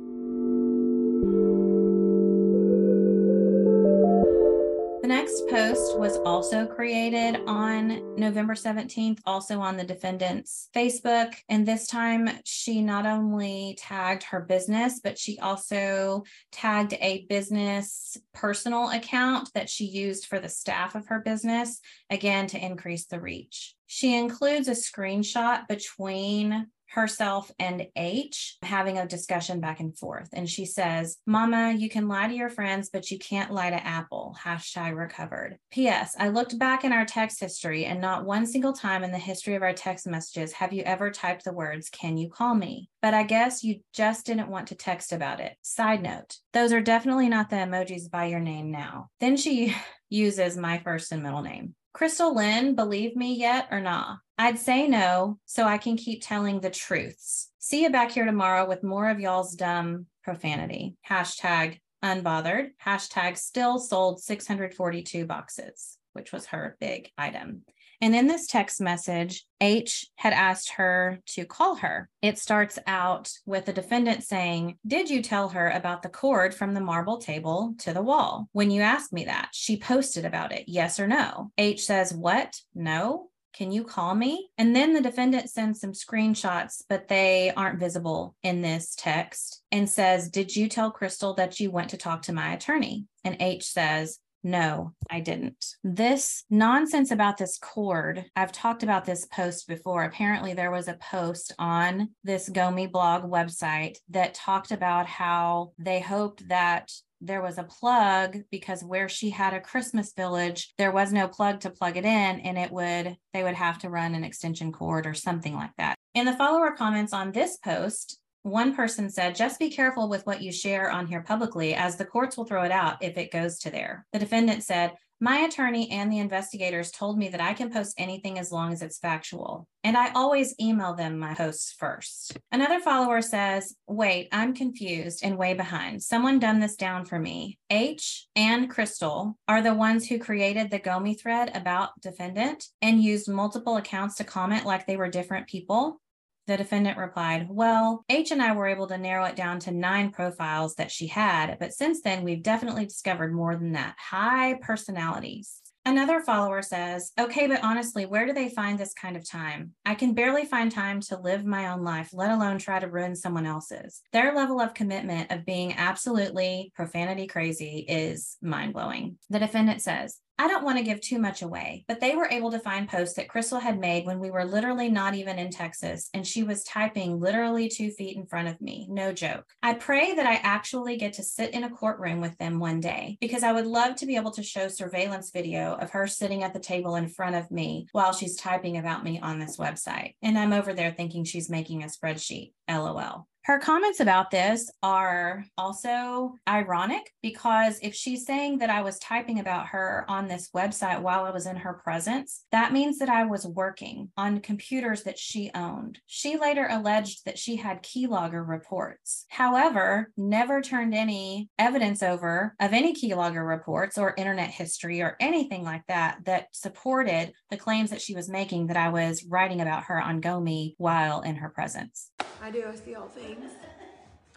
[5.08, 11.34] The next post was also created on November 17th, also on the defendant's Facebook.
[11.48, 18.18] And this time, she not only tagged her business, but she also tagged a business
[18.34, 21.80] personal account that she used for the staff of her business,
[22.10, 23.77] again, to increase the reach.
[23.88, 30.28] She includes a screenshot between herself and H having a discussion back and forth.
[30.32, 33.86] And she says, Mama, you can lie to your friends, but you can't lie to
[33.86, 34.36] Apple.
[34.42, 35.58] Hashtag recovered.
[35.70, 36.14] P.S.
[36.18, 39.54] I looked back in our text history, and not one single time in the history
[39.54, 42.88] of our text messages have you ever typed the words, Can you call me?
[43.02, 45.56] But I guess you just didn't want to text about it.
[45.62, 49.08] Side note, those are definitely not the emojis by your name now.
[49.20, 49.74] Then she
[50.08, 51.74] uses my first and middle name.
[51.92, 54.16] Crystal Lynn, believe me yet or nah?
[54.36, 57.50] I'd say no, so I can keep telling the truths.
[57.58, 60.96] See you back here tomorrow with more of y'all's dumb profanity.
[61.08, 62.70] Hashtag unbothered.
[62.84, 67.64] Hashtag still sold 642 boxes, which was her big item.
[68.00, 72.08] And in this text message, H had asked her to call her.
[72.22, 76.74] It starts out with the defendant saying, Did you tell her about the cord from
[76.74, 78.48] the marble table to the wall?
[78.52, 81.50] When you asked me that, she posted about it, yes or no?
[81.58, 82.60] H says, What?
[82.74, 83.30] No.
[83.54, 84.50] Can you call me?
[84.56, 89.90] And then the defendant sends some screenshots, but they aren't visible in this text and
[89.90, 93.06] says, Did you tell Crystal that you went to talk to my attorney?
[93.24, 95.64] And H says, no, I didn't.
[95.82, 100.04] This nonsense about this cord, I've talked about this post before.
[100.04, 106.00] Apparently, there was a post on this Gomi blog website that talked about how they
[106.00, 111.12] hoped that there was a plug because where she had a Christmas village, there was
[111.12, 114.24] no plug to plug it in, and it would, they would have to run an
[114.24, 115.96] extension cord or something like that.
[116.14, 120.42] In the follower comments on this post, one person said, just be careful with what
[120.42, 123.58] you share on here publicly, as the courts will throw it out if it goes
[123.60, 124.06] to there.
[124.12, 128.38] The defendant said, my attorney and the investigators told me that I can post anything
[128.38, 129.66] as long as it's factual.
[129.82, 132.38] And I always email them my posts first.
[132.52, 136.04] Another follower says, Wait, I'm confused and way behind.
[136.04, 137.58] Someone done this down for me.
[137.68, 143.28] H and Crystal are the ones who created the Gomi thread about defendant and used
[143.28, 146.00] multiple accounts to comment like they were different people.
[146.48, 150.10] The defendant replied, Well, H and I were able to narrow it down to nine
[150.10, 155.60] profiles that she had, but since then we've definitely discovered more than that high personalities.
[155.84, 159.74] Another follower says, Okay, but honestly, where do they find this kind of time?
[159.84, 163.14] I can barely find time to live my own life, let alone try to ruin
[163.14, 164.00] someone else's.
[164.14, 169.18] Their level of commitment of being absolutely profanity crazy is mind blowing.
[169.28, 172.52] The defendant says, I don't want to give too much away, but they were able
[172.52, 176.10] to find posts that Crystal had made when we were literally not even in Texas,
[176.14, 178.86] and she was typing literally two feet in front of me.
[178.88, 179.44] No joke.
[179.62, 183.18] I pray that I actually get to sit in a courtroom with them one day
[183.20, 186.52] because I would love to be able to show surveillance video of her sitting at
[186.52, 190.14] the table in front of me while she's typing about me on this website.
[190.22, 192.52] And I'm over there thinking she's making a spreadsheet.
[192.68, 193.26] LOL.
[193.44, 199.40] Her comments about this are also ironic because if she's saying that I was typing
[199.40, 203.24] about her on this website while I was in her presence, that means that I
[203.24, 205.98] was working on computers that she owned.
[206.06, 209.24] She later alleged that she had keylogger reports.
[209.30, 215.64] However, never turned any evidence over of any keylogger reports or internet history or anything
[215.64, 219.84] like that that supported the claims that she was making that I was writing about
[219.84, 222.10] her on Gomi while in her presence.
[222.42, 222.64] I do.
[222.70, 223.52] I see all things.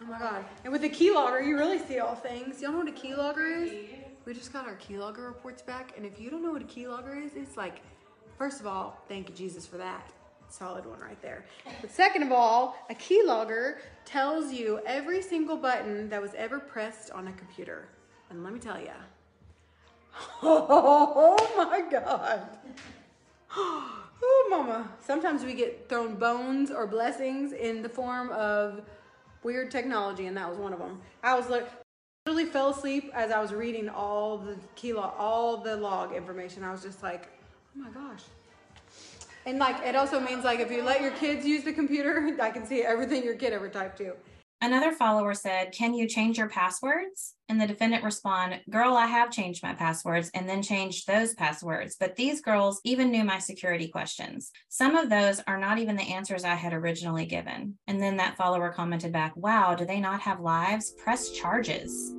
[0.00, 0.44] Oh my god.
[0.64, 2.60] And with the keylogger, you really see all things.
[2.60, 3.72] Y'all know what a keylogger is?
[4.24, 7.24] We just got our keylogger reports back, and if you don't know what a keylogger
[7.24, 7.80] is, it's like,
[8.38, 10.12] first of all, thank you Jesus for that.
[10.48, 11.44] Solid one right there.
[11.80, 17.10] But second of all, a keylogger tells you every single button that was ever pressed
[17.10, 17.88] on a computer.
[18.30, 18.90] And let me tell you,
[20.42, 22.42] oh my God.
[23.54, 24.88] Oh Oh, mama.
[25.04, 28.82] Sometimes we get thrown bones or blessings in the form of
[29.42, 31.00] weird technology, and that was one of them.
[31.22, 31.68] I was like,
[32.26, 34.56] literally fell asleep as I was reading all the
[34.92, 36.62] log, all the log information.
[36.62, 37.28] I was just like,
[37.76, 38.22] oh my gosh.
[39.44, 42.50] And like, it also means like if you let your kids use the computer, I
[42.50, 44.14] can see everything your kid ever typed to.
[44.62, 47.34] Another follower said, Can you change your passwords?
[47.48, 51.96] And the defendant responded, Girl, I have changed my passwords and then changed those passwords.
[51.98, 54.52] But these girls even knew my security questions.
[54.68, 57.76] Some of those are not even the answers I had originally given.
[57.88, 60.92] And then that follower commented back, Wow, do they not have lives?
[60.92, 62.14] Press charges.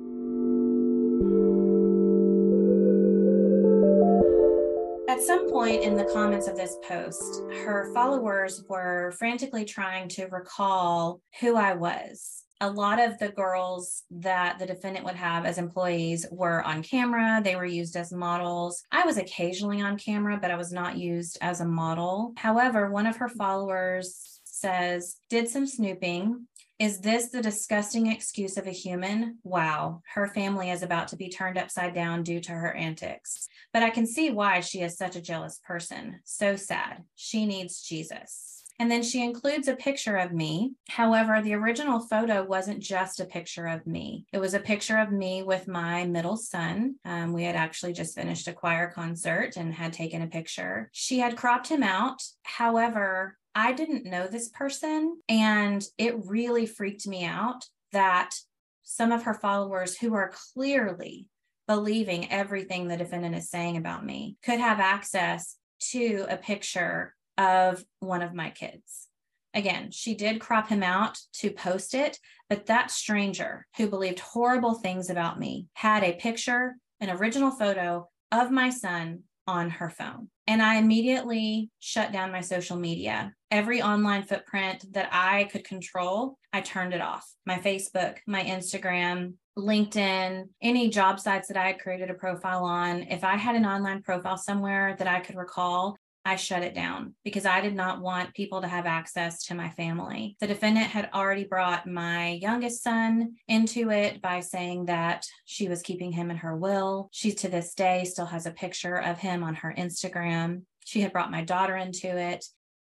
[5.26, 11.22] Some point in the comments of this post, her followers were frantically trying to recall
[11.40, 12.42] who I was.
[12.60, 17.40] A lot of the girls that the defendant would have as employees were on camera.
[17.42, 18.82] They were used as models.
[18.92, 22.34] I was occasionally on camera, but I was not used as a model.
[22.36, 26.46] However, one of her followers says, did some snooping,
[26.84, 29.38] is this the disgusting excuse of a human?
[29.42, 33.48] Wow, her family is about to be turned upside down due to her antics.
[33.72, 36.20] But I can see why she is such a jealous person.
[36.24, 37.04] So sad.
[37.14, 38.64] She needs Jesus.
[38.78, 40.72] And then she includes a picture of me.
[40.90, 45.10] However, the original photo wasn't just a picture of me, it was a picture of
[45.10, 46.96] me with my middle son.
[47.06, 50.90] Um, we had actually just finished a choir concert and had taken a picture.
[50.92, 52.20] She had cropped him out.
[52.42, 58.34] However, I didn't know this person, and it really freaked me out that
[58.82, 61.26] some of her followers who are clearly
[61.66, 67.84] believing everything the defendant is saying about me could have access to a picture of
[68.00, 69.08] one of my kids.
[69.54, 74.74] Again, she did crop him out to post it, but that stranger who believed horrible
[74.74, 80.28] things about me had a picture, an original photo of my son on her phone.
[80.46, 83.32] And I immediately shut down my social media.
[83.54, 87.24] Every online footprint that I could control, I turned it off.
[87.46, 93.04] My Facebook, my Instagram, LinkedIn, any job sites that I had created a profile on.
[93.04, 97.14] If I had an online profile somewhere that I could recall, I shut it down
[97.22, 100.36] because I did not want people to have access to my family.
[100.40, 105.80] The defendant had already brought my youngest son into it by saying that she was
[105.80, 107.08] keeping him in her will.
[107.12, 110.62] She to this day still has a picture of him on her Instagram.
[110.84, 112.44] She had brought my daughter into it.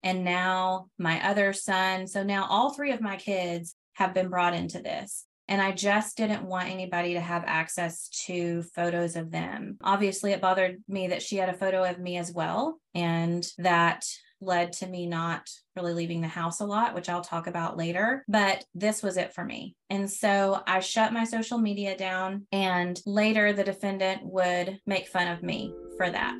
[0.06, 2.06] And now my other son.
[2.06, 5.24] So now all three of my kids have been brought into this.
[5.48, 9.78] And I just didn't want anybody to have access to photos of them.
[9.82, 12.80] Obviously, it bothered me that she had a photo of me as well.
[12.94, 14.04] And that
[14.40, 18.24] led to me not really leaving the house a lot, which I'll talk about later.
[18.28, 19.74] But this was it for me.
[19.90, 22.46] And so I shut my social media down.
[22.52, 26.38] And later, the defendant would make fun of me for that.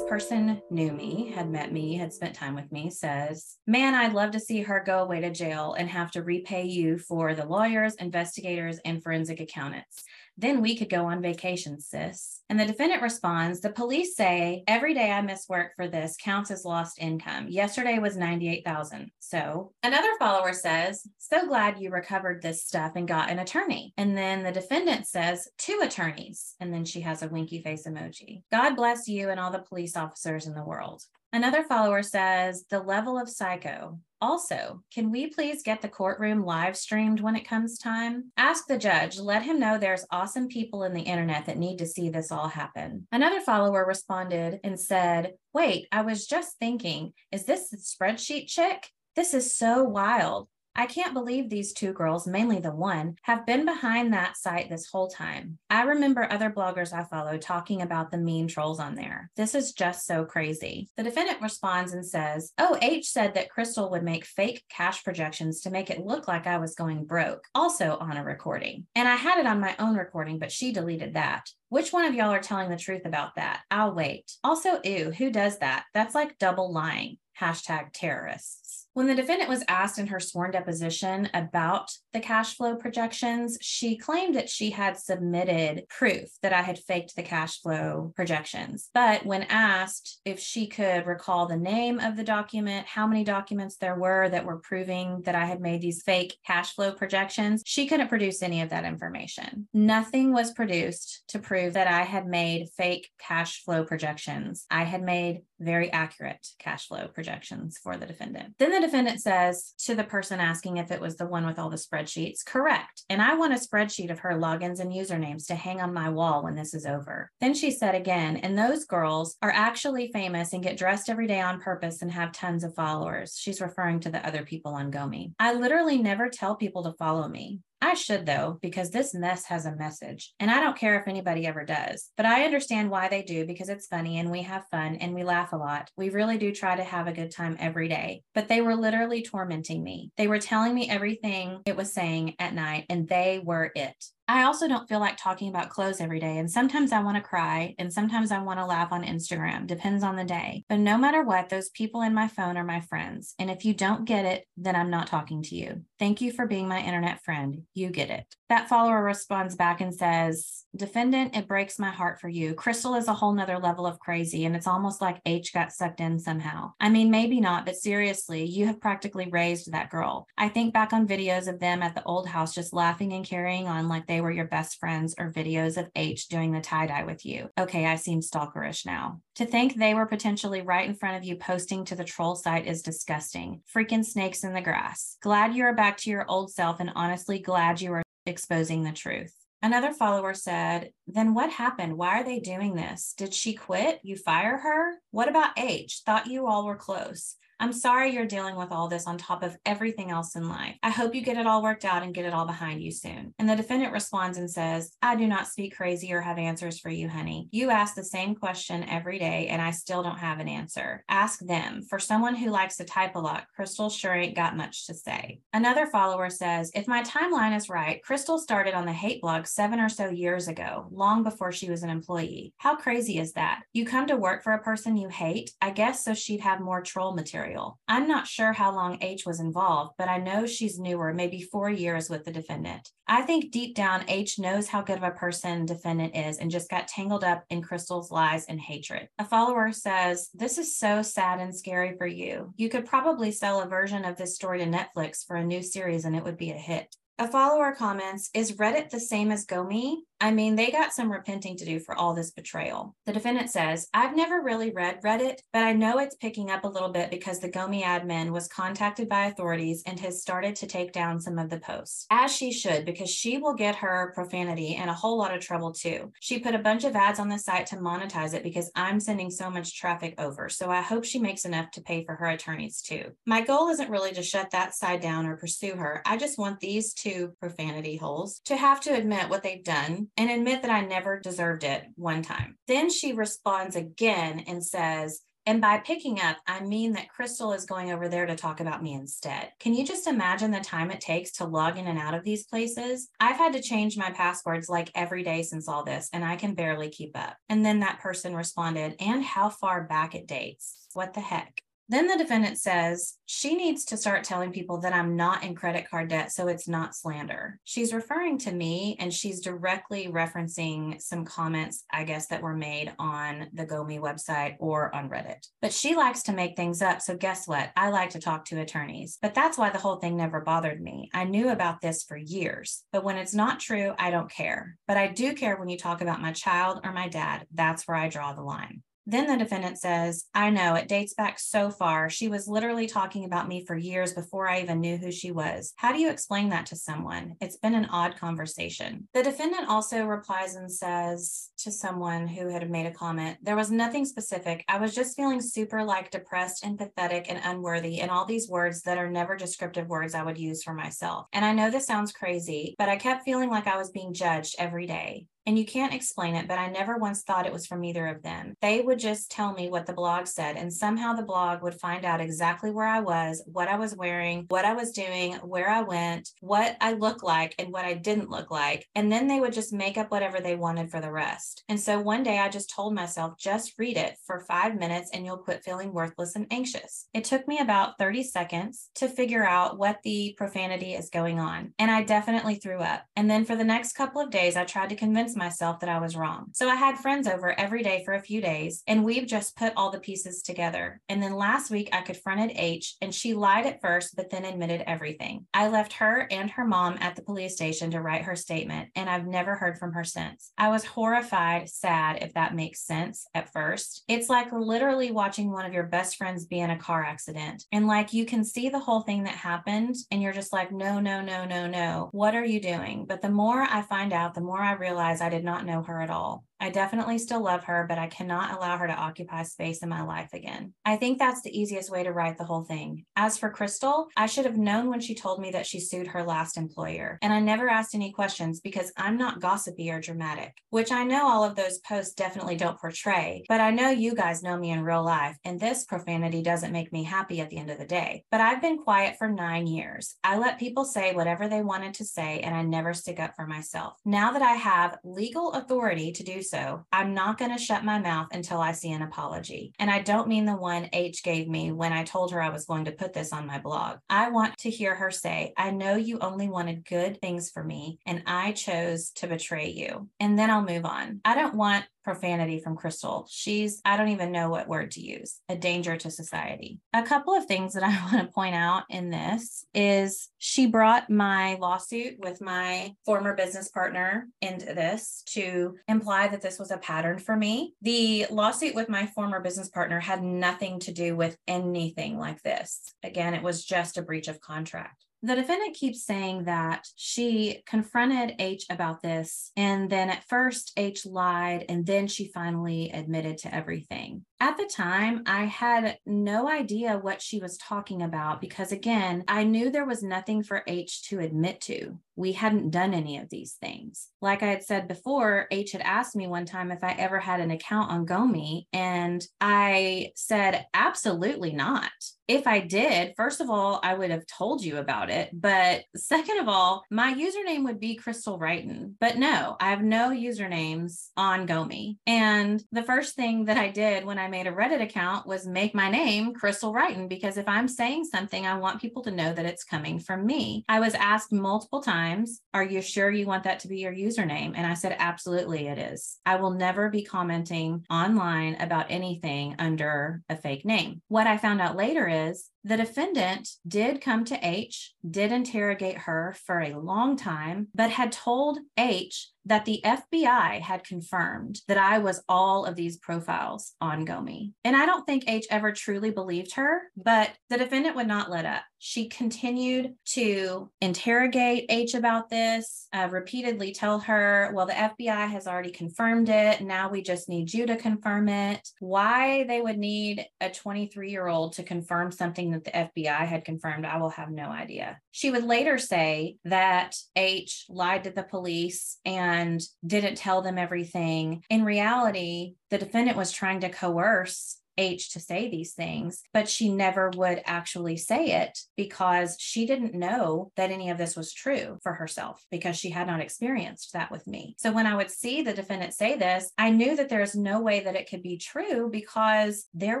[0.10, 4.32] Person knew me, had met me, had spent time with me, says, Man, I'd love
[4.32, 7.94] to see her go away to jail and have to repay you for the lawyers,
[7.94, 10.02] investigators, and forensic accountants.
[10.40, 12.40] Then we could go on vacation, sis.
[12.48, 16.50] And the defendant responds The police say every day I miss work for this counts
[16.50, 17.48] as lost income.
[17.48, 19.10] Yesterday was 98,000.
[19.18, 23.92] So another follower says, So glad you recovered this stuff and got an attorney.
[23.98, 26.54] And then the defendant says, Two attorneys.
[26.58, 28.42] And then she has a winky face emoji.
[28.50, 31.02] God bless you and all the police officers in the world.
[31.34, 33.98] Another follower says, The level of psycho.
[34.20, 38.30] Also, can we please get the courtroom live streamed when it comes time?
[38.36, 41.86] Ask the judge, let him know there's awesome people in the internet that need to
[41.86, 43.06] see this all happen.
[43.12, 48.88] Another follower responded and said, Wait, I was just thinking, is this the spreadsheet chick?
[49.16, 50.48] This is so wild.
[50.80, 54.86] I can't believe these two girls, mainly the one, have been behind that site this
[54.86, 55.58] whole time.
[55.68, 59.30] I remember other bloggers I follow talking about the mean trolls on there.
[59.36, 60.88] This is just so crazy.
[60.96, 65.60] The defendant responds and says, Oh, H said that Crystal would make fake cash projections
[65.60, 68.86] to make it look like I was going broke, also on a recording.
[68.94, 71.50] And I had it on my own recording, but she deleted that.
[71.68, 73.60] Which one of y'all are telling the truth about that?
[73.70, 74.32] I'll wait.
[74.42, 75.84] Also, ew, who does that?
[75.92, 77.18] That's like double lying.
[77.38, 78.59] Hashtag terrorists.
[78.92, 83.96] When the defendant was asked in her sworn deposition about the cash flow projections, she
[83.96, 88.90] claimed that she had submitted proof that I had faked the cash flow projections.
[88.92, 93.76] But when asked if she could recall the name of the document, how many documents
[93.76, 97.86] there were that were proving that I had made these fake cash flow projections, she
[97.86, 99.68] couldn't produce any of that information.
[99.72, 104.66] Nothing was produced to prove that I had made fake cash flow projections.
[104.68, 108.54] I had made very accurate cash flow projections for the defendant.
[108.58, 111.70] Then the defendant says to the person asking if it was the one with all
[111.70, 113.02] the spreadsheets, correct.
[113.08, 116.42] And I want a spreadsheet of her logins and usernames to hang on my wall
[116.42, 117.30] when this is over.
[117.40, 121.40] Then she said again, and those girls are actually famous and get dressed every day
[121.40, 123.36] on purpose and have tons of followers.
[123.38, 125.32] She's referring to the other people on Gomi.
[125.38, 127.60] I literally never tell people to follow me.
[127.82, 130.34] I should though, because this mess has a message.
[130.38, 133.68] And I don't care if anybody ever does, but I understand why they do because
[133.68, 135.90] it's funny and we have fun and we laugh a lot.
[135.96, 138.22] We really do try to have a good time every day.
[138.34, 140.12] But they were literally tormenting me.
[140.16, 143.96] They were telling me everything it was saying at night, and they were it.
[144.30, 146.38] I also don't feel like talking about clothes every day.
[146.38, 150.04] And sometimes I want to cry and sometimes I want to laugh on Instagram, depends
[150.04, 150.64] on the day.
[150.68, 153.34] But no matter what, those people in my phone are my friends.
[153.40, 155.82] And if you don't get it, then I'm not talking to you.
[155.98, 157.62] Thank you for being my internet friend.
[157.74, 158.36] You get it.
[158.50, 162.52] That follower responds back and says, Defendant, it breaks my heart for you.
[162.52, 166.00] Crystal is a whole nother level of crazy, and it's almost like H got sucked
[166.00, 166.72] in somehow.
[166.80, 170.26] I mean, maybe not, but seriously, you have practically raised that girl.
[170.36, 173.68] I think back on videos of them at the old house just laughing and carrying
[173.68, 177.04] on like they were your best friends, or videos of H doing the tie dye
[177.04, 177.50] with you.
[177.56, 179.20] Okay, I seem stalkerish now.
[179.36, 182.66] To think they were potentially right in front of you posting to the troll site
[182.66, 183.62] is disgusting.
[183.72, 185.18] Freaking snakes in the grass.
[185.22, 188.92] Glad you are back to your old self, and honestly, glad you are exposing the
[188.92, 189.34] truth.
[189.62, 191.98] Another follower said, Then what happened?
[191.98, 193.12] Why are they doing this?
[193.16, 194.00] Did she quit?
[194.02, 194.94] You fire her?
[195.10, 196.02] What about H?
[196.06, 197.36] Thought you all were close.
[197.60, 200.76] I'm sorry you're dealing with all this on top of everything else in life.
[200.82, 203.34] I hope you get it all worked out and get it all behind you soon.
[203.38, 206.88] And the defendant responds and says, I do not speak crazy or have answers for
[206.88, 207.48] you, honey.
[207.50, 211.04] You ask the same question every day, and I still don't have an answer.
[211.10, 211.82] Ask them.
[211.82, 215.40] For someone who likes to type a lot, Crystal sure ain't got much to say.
[215.52, 219.80] Another follower says, If my timeline is right, Crystal started on the hate blog seven
[219.80, 222.54] or so years ago, long before she was an employee.
[222.56, 223.64] How crazy is that?
[223.74, 226.80] You come to work for a person you hate, I guess so she'd have more
[226.80, 227.49] troll material
[227.88, 231.70] I'm not sure how long H was involved, but I know she's newer, maybe four
[231.70, 232.88] years with the defendant.
[233.06, 236.70] I think deep down, H knows how good of a person defendant is and just
[236.70, 239.08] got tangled up in Crystal's lies and hatred.
[239.18, 242.52] A follower says, This is so sad and scary for you.
[242.56, 246.04] You could probably sell a version of this story to Netflix for a new series
[246.04, 246.94] and it would be a hit.
[247.18, 249.96] A follower comments, Is Reddit the same as Gomi?
[250.20, 252.94] I mean, they got some repenting to do for all this betrayal.
[253.06, 256.68] The defendant says, I've never really read Reddit, but I know it's picking up a
[256.68, 260.92] little bit because the Gomi admin was contacted by authorities and has started to take
[260.92, 262.06] down some of the posts.
[262.10, 265.72] As she should, because she will get her profanity and a whole lot of trouble
[265.72, 266.12] too.
[266.20, 269.30] She put a bunch of ads on the site to monetize it because I'm sending
[269.30, 270.50] so much traffic over.
[270.50, 273.12] So I hope she makes enough to pay for her attorneys too.
[273.24, 276.02] My goal isn't really to shut that side down or pursue her.
[276.04, 280.30] I just want these two profanity holes to have to admit what they've done and
[280.30, 282.56] admit that I never deserved it one time.
[282.66, 287.64] Then she responds again and says, and by picking up, I mean that Crystal is
[287.64, 289.50] going over there to talk about me instead.
[289.58, 292.46] Can you just imagine the time it takes to log in and out of these
[292.46, 293.08] places?
[293.18, 296.54] I've had to change my passwords like every day since all this, and I can
[296.54, 297.36] barely keep up.
[297.48, 300.86] And then that person responded, and how far back it dates.
[300.92, 301.62] What the heck?
[301.90, 305.90] Then the defendant says she needs to start telling people that I'm not in credit
[305.90, 307.58] card debt, so it's not slander.
[307.64, 312.92] She's referring to me and she's directly referencing some comments, I guess, that were made
[313.00, 315.48] on the Gomi website or on Reddit.
[315.60, 317.02] But she likes to make things up.
[317.02, 317.70] So guess what?
[317.76, 319.18] I like to talk to attorneys.
[319.20, 321.10] But that's why the whole thing never bothered me.
[321.12, 322.84] I knew about this for years.
[322.92, 324.76] But when it's not true, I don't care.
[324.86, 327.48] But I do care when you talk about my child or my dad.
[327.52, 328.84] That's where I draw the line.
[329.10, 332.08] Then the defendant says, I know it dates back so far.
[332.08, 335.72] She was literally talking about me for years before I even knew who she was.
[335.76, 337.34] How do you explain that to someone?
[337.40, 339.08] It's been an odd conversation.
[339.12, 343.72] The defendant also replies and says to someone who had made a comment, There was
[343.72, 344.64] nothing specific.
[344.68, 348.82] I was just feeling super like depressed and pathetic and unworthy, and all these words
[348.82, 351.26] that are never descriptive words I would use for myself.
[351.32, 354.54] And I know this sounds crazy, but I kept feeling like I was being judged
[354.60, 355.26] every day.
[355.50, 358.22] And you can't explain it, but I never once thought it was from either of
[358.22, 358.54] them.
[358.62, 362.04] They would just tell me what the blog said, and somehow the blog would find
[362.04, 365.82] out exactly where I was, what I was wearing, what I was doing, where I
[365.82, 368.86] went, what I looked like, and what I didn't look like.
[368.94, 371.64] And then they would just make up whatever they wanted for the rest.
[371.68, 375.26] And so one day I just told myself, just read it for five minutes and
[375.26, 377.08] you'll quit feeling worthless and anxious.
[377.12, 381.74] It took me about 30 seconds to figure out what the profanity is going on.
[381.76, 383.04] And I definitely threw up.
[383.16, 385.98] And then for the next couple of days, I tried to convince myself that I
[385.98, 386.50] was wrong.
[386.52, 389.72] So I had friends over every day for a few days, and we've just put
[389.76, 391.00] all the pieces together.
[391.08, 394.84] And then last week, I confronted H, and she lied at first, but then admitted
[394.86, 395.46] everything.
[395.52, 399.08] I left her and her mom at the police station to write her statement, and
[399.10, 400.52] I've never heard from her since.
[400.56, 404.04] I was horrified, sad, if that makes sense at first.
[404.06, 407.86] It's like literally watching one of your best friends be in a car accident, and
[407.86, 411.22] like you can see the whole thing that happened, and you're just like, no, no,
[411.22, 412.08] no, no, no.
[412.12, 413.06] What are you doing?
[413.08, 416.00] But the more I find out, the more I realize I did not know her
[416.00, 416.44] at all.
[416.60, 420.02] I definitely still love her, but I cannot allow her to occupy space in my
[420.02, 420.74] life again.
[420.84, 423.06] I think that's the easiest way to write the whole thing.
[423.16, 426.22] As for Crystal, I should have known when she told me that she sued her
[426.22, 427.18] last employer.
[427.22, 431.26] And I never asked any questions because I'm not gossipy or dramatic, which I know
[431.26, 433.44] all of those posts definitely don't portray.
[433.48, 436.92] But I know you guys know me in real life, and this profanity doesn't make
[436.92, 438.24] me happy at the end of the day.
[438.30, 440.16] But I've been quiet for nine years.
[440.22, 443.46] I let people say whatever they wanted to say, and I never stick up for
[443.46, 443.94] myself.
[444.04, 447.98] Now that I have legal authority to do so, I'm not going to shut my
[447.98, 449.72] mouth until I see an apology.
[449.78, 452.66] And I don't mean the one H gave me when I told her I was
[452.66, 453.98] going to put this on my blog.
[454.08, 457.98] I want to hear her say, I know you only wanted good things for me,
[458.04, 460.08] and I chose to betray you.
[460.18, 461.20] And then I'll move on.
[461.24, 463.26] I don't want profanity from Crystal.
[463.30, 466.80] She's, I don't even know what word to use, a danger to society.
[466.92, 471.10] A couple of things that I want to point out in this is she brought
[471.10, 476.78] my lawsuit with my former business partner into this to imply that this was a
[476.78, 477.74] pattern for me.
[477.82, 482.94] The lawsuit with my former business partner had nothing to do with anything like this.
[483.02, 485.04] Again, it was just a breach of contract.
[485.22, 491.04] The defendant keeps saying that she confronted H about this, and then at first H
[491.04, 494.24] lied, and then she finally admitted to everything.
[494.42, 499.44] At the time, I had no idea what she was talking about because, again, I
[499.44, 501.98] knew there was nothing for H to admit to.
[502.16, 504.08] We hadn't done any of these things.
[504.22, 507.40] Like I had said before, H had asked me one time if I ever had
[507.40, 511.90] an account on Gomi, and I said, absolutely not.
[512.28, 515.30] If I did, first of all, I would have told you about it.
[515.32, 518.96] But second of all, my username would be Crystal Righton.
[519.00, 521.96] But no, I have no usernames on Gomi.
[522.06, 525.74] And the first thing that I did when I made a Reddit account was make
[525.74, 529.44] my name Crystal Righton because if I'm saying something, I want people to know that
[529.44, 530.64] it's coming from me.
[530.68, 534.52] I was asked multiple times, Are you sure you want that to be your username?
[534.54, 536.18] And I said, Absolutely, it is.
[536.24, 541.02] I will never be commenting online about anything under a fake name.
[541.08, 546.34] What I found out later is the defendant did come to H, did interrogate her
[546.44, 551.98] for a long time, but had told H that the FBI had confirmed that I
[551.98, 554.52] was all of these profiles on Gomi.
[554.64, 558.44] And I don't think H ever truly believed her, but the defendant would not let
[558.44, 558.62] up.
[558.78, 565.46] She continued to interrogate H about this, uh, repeatedly tell her, well, the FBI has
[565.46, 566.60] already confirmed it.
[566.60, 568.66] Now we just need you to confirm it.
[568.78, 573.44] Why they would need a 23 year old to confirm something that the FBI had
[573.44, 574.98] confirmed, I will have no idea.
[575.10, 581.42] She would later say that H lied to the police and didn't tell them everything.
[581.50, 586.72] In reality, the defendant was trying to coerce H to say these things, but she
[586.72, 591.78] never would actually say it because she didn't know that any of this was true
[591.82, 594.56] for herself because she had not experienced that with me.
[594.58, 597.60] So when I would see the defendant say this, I knew that there is no
[597.60, 600.00] way that it could be true because there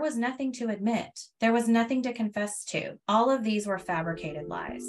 [0.00, 2.98] was nothing to admit, there was nothing to confess to.
[3.06, 4.84] All of these were fabricated lies.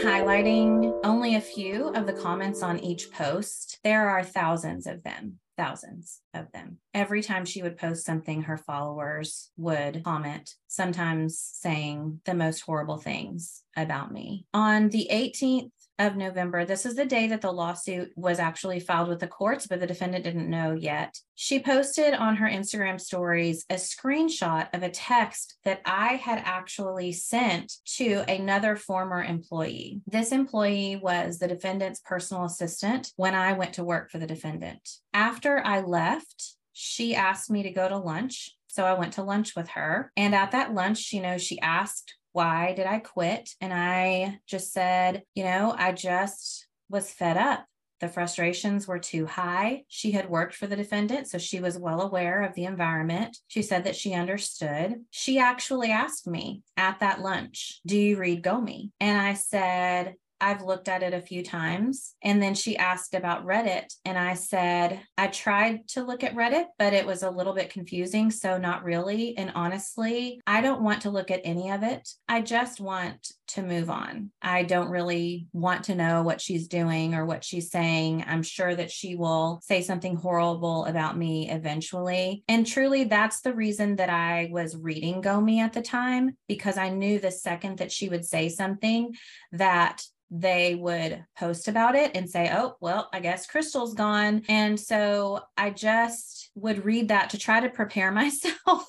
[0.00, 3.78] Highlighting only a few of the comments on each post.
[3.84, 6.78] There are thousands of them, thousands of them.
[6.94, 12.96] Every time she would post something, her followers would comment, sometimes saying the most horrible
[12.96, 14.46] things about me.
[14.54, 19.08] On the 18th of November, this is the day that the lawsuit was actually filed
[19.08, 21.18] with the courts, but the defendant didn't know yet.
[21.34, 27.12] She posted on her Instagram stories a screenshot of a text that I had actually
[27.12, 30.00] sent to another former employee.
[30.06, 34.80] This employee was the defendant's personal assistant when I went to work for the defendant.
[35.12, 38.56] After I left, she asked me to go to lunch.
[38.68, 40.12] So I went to lunch with her.
[40.16, 43.50] And at that lunch, you know, she asked, why did I quit?
[43.60, 47.66] And I just said, you know, I just was fed up.
[48.00, 49.84] The frustrations were too high.
[49.88, 53.36] She had worked for the defendant, so she was well aware of the environment.
[53.48, 54.94] She said that she understood.
[55.10, 58.90] She actually asked me at that lunch, Do you read Gomi?
[59.00, 62.14] And I said, I've looked at it a few times.
[62.22, 63.94] And then she asked about Reddit.
[64.04, 67.70] And I said, I tried to look at Reddit, but it was a little bit
[67.70, 68.30] confusing.
[68.30, 69.36] So, not really.
[69.36, 72.08] And honestly, I don't want to look at any of it.
[72.28, 74.30] I just want to move on.
[74.40, 78.24] I don't really want to know what she's doing or what she's saying.
[78.26, 82.44] I'm sure that she will say something horrible about me eventually.
[82.48, 86.90] And truly, that's the reason that I was reading Gomi at the time, because I
[86.90, 89.14] knew the second that she would say something
[89.52, 94.42] that they would post about it and say, oh, well, I guess Crystal's gone.
[94.48, 98.86] And so I just would read that to try to prepare myself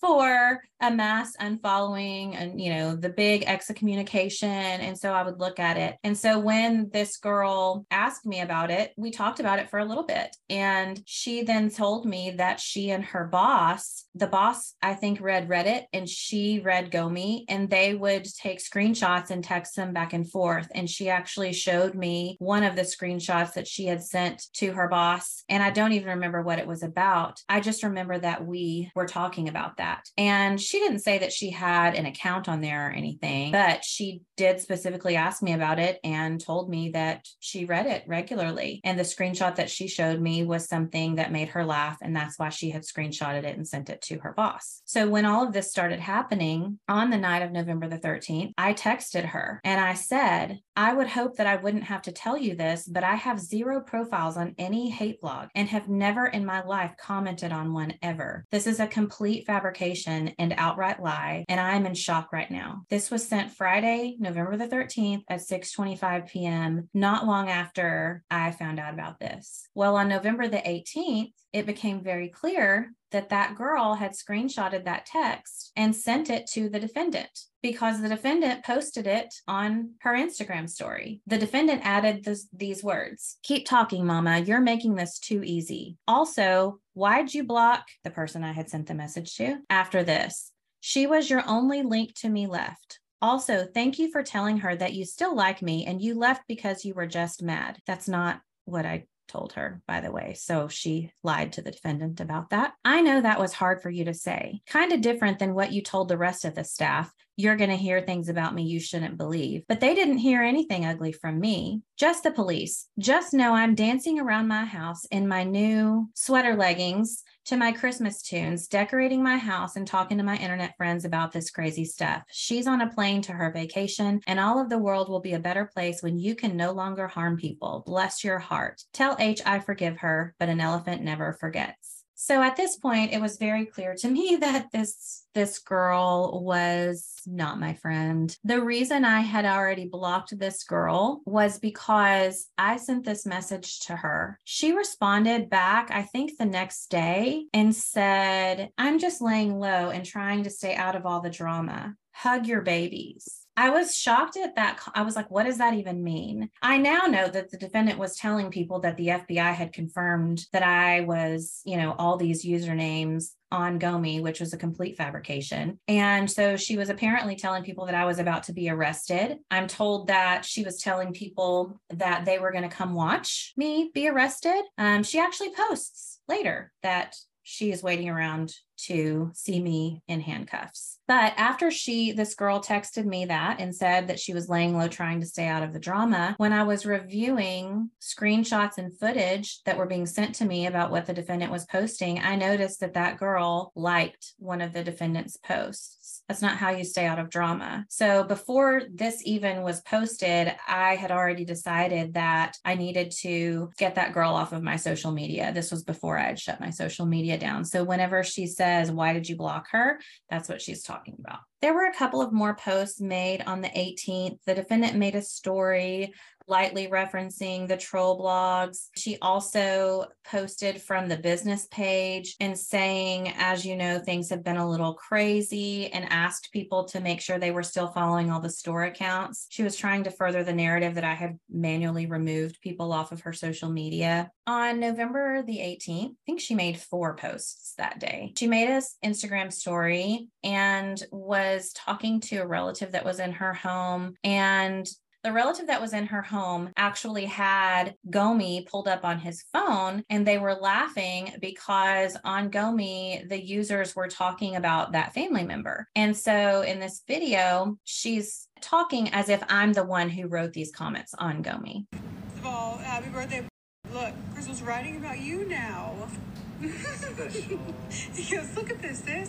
[0.00, 5.58] for a mass unfollowing and you know the big excommunication and so i would look
[5.58, 5.96] at it.
[6.04, 9.84] And so when this girl asked me about it we talked about it for a
[9.84, 10.36] little bit.
[10.50, 15.48] And she then told me that she and her boss the boss i think read
[15.48, 20.30] reddit and she read gomi and they would take screenshots and text them back and
[20.30, 20.68] forth.
[20.74, 24.88] And she actually showed me one of the screenshots that she had sent to her
[24.88, 27.40] boss and i don't even remember what it was about.
[27.48, 31.50] I just remember that we were talking about that and she didn't say that she
[31.50, 35.98] had an account on there or anything, but she did specifically ask me about it
[36.04, 38.80] and told me that she read it regularly.
[38.84, 41.98] And the screenshot that she showed me was something that made her laugh.
[42.02, 44.82] And that's why she had screenshotted it and sent it to her boss.
[44.84, 48.74] So when all of this started happening on the night of November the 13th, I
[48.74, 52.54] texted her and I said, I would hope that I wouldn't have to tell you
[52.54, 56.62] this, but I have zero profiles on any hate blog and have never in my
[56.62, 58.44] life commented on one ever.
[58.50, 62.82] This is a complete fabrication and outright lie, and I'm in shock right now.
[62.90, 68.78] This was sent Friday, November the 13th at 6:25 p.m., not long after I found
[68.78, 69.66] out about this.
[69.74, 75.06] Well, on November the 18th, it became very clear that that girl had screenshotted that
[75.06, 77.30] text and sent it to the defendant
[77.62, 81.22] because the defendant posted it on her Instagram story.
[81.26, 84.40] The defendant added this, these words Keep talking, mama.
[84.40, 85.96] You're making this too easy.
[86.06, 90.52] Also, why'd you block the person I had sent the message to after this?
[90.80, 93.00] She was your only link to me left.
[93.22, 96.84] Also, thank you for telling her that you still like me and you left because
[96.84, 97.78] you were just mad.
[97.86, 100.34] That's not what I told her, by the way.
[100.34, 102.72] So she lied to the defendant about that.
[102.84, 105.82] I know that was hard for you to say, kind of different than what you
[105.82, 107.12] told the rest of the staff.
[107.36, 109.64] You're going to hear things about me you shouldn't believe.
[109.68, 112.88] But they didn't hear anything ugly from me, just the police.
[112.98, 118.22] Just know I'm dancing around my house in my new sweater leggings to my Christmas
[118.22, 122.22] tunes, decorating my house, and talking to my internet friends about this crazy stuff.
[122.30, 125.38] She's on a plane to her vacation, and all of the world will be a
[125.38, 127.84] better place when you can no longer harm people.
[127.86, 128.82] Bless your heart.
[128.92, 131.95] Tell H I forgive her, but an elephant never forgets.
[132.18, 137.12] So at this point, it was very clear to me that this this girl was
[137.26, 138.34] not my friend.
[138.42, 143.96] The reason I had already blocked this girl was because I sent this message to
[143.96, 144.38] her.
[144.44, 150.06] She responded back, I think the next day, and said, I'm just laying low and
[150.06, 151.96] trying to stay out of all the drama.
[152.12, 153.45] Hug your babies.
[153.56, 154.80] I was shocked at that.
[154.94, 156.50] I was like, what does that even mean?
[156.60, 160.62] I now know that the defendant was telling people that the FBI had confirmed that
[160.62, 165.78] I was, you know, all these usernames on Gomi, which was a complete fabrication.
[165.88, 169.38] And so she was apparently telling people that I was about to be arrested.
[169.50, 173.90] I'm told that she was telling people that they were going to come watch me
[173.94, 174.62] be arrested.
[174.76, 180.98] Um, she actually posts later that she is waiting around to see me in handcuffs.
[181.08, 184.88] But after she, this girl texted me that and said that she was laying low
[184.88, 189.78] trying to stay out of the drama, when I was reviewing screenshots and footage that
[189.78, 193.18] were being sent to me about what the defendant was posting, I noticed that that
[193.18, 196.22] girl liked one of the defendant's posts.
[196.28, 197.84] That's not how you stay out of drama.
[197.88, 203.94] So before this even was posted, I had already decided that I needed to get
[203.94, 205.52] that girl off of my social media.
[205.52, 207.64] This was before I had shut my social media down.
[207.64, 210.00] So whenever she said, says, Why did you block her?
[210.28, 211.38] That's what she's talking about.
[211.62, 214.38] There were a couple of more posts made on the 18th.
[214.44, 216.12] The defendant made a story
[216.48, 218.88] lightly referencing the troll blogs.
[218.96, 224.56] She also posted from the business page and saying, as you know, things have been
[224.56, 228.50] a little crazy and asked people to make sure they were still following all the
[228.50, 229.46] store accounts.
[229.50, 233.20] She was trying to further the narrative that I had manually removed people off of
[233.22, 234.30] her social media.
[234.46, 238.32] On November the 18th, I think she made four posts that day.
[238.38, 243.54] She made a Instagram story and was talking to a relative that was in her
[243.54, 244.86] home and
[245.26, 250.04] the relative that was in her home actually had Gomi pulled up on his phone
[250.08, 255.88] and they were laughing because on Gomi, the users were talking about that family member.
[255.96, 260.70] And so in this video, she's talking as if I'm the one who wrote these
[260.70, 261.86] comments on Gomi.
[261.90, 263.44] First of all, happy birthday.
[263.92, 265.92] Look, Crystal's writing about you now.
[266.62, 269.28] yes, look at this, sis.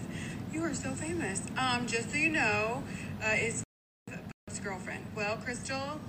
[0.54, 1.42] You are so famous.
[1.58, 2.84] Um, just so you know,
[3.24, 3.64] uh, it's
[4.60, 5.06] girlfriend.
[5.16, 6.00] Well, Crystal.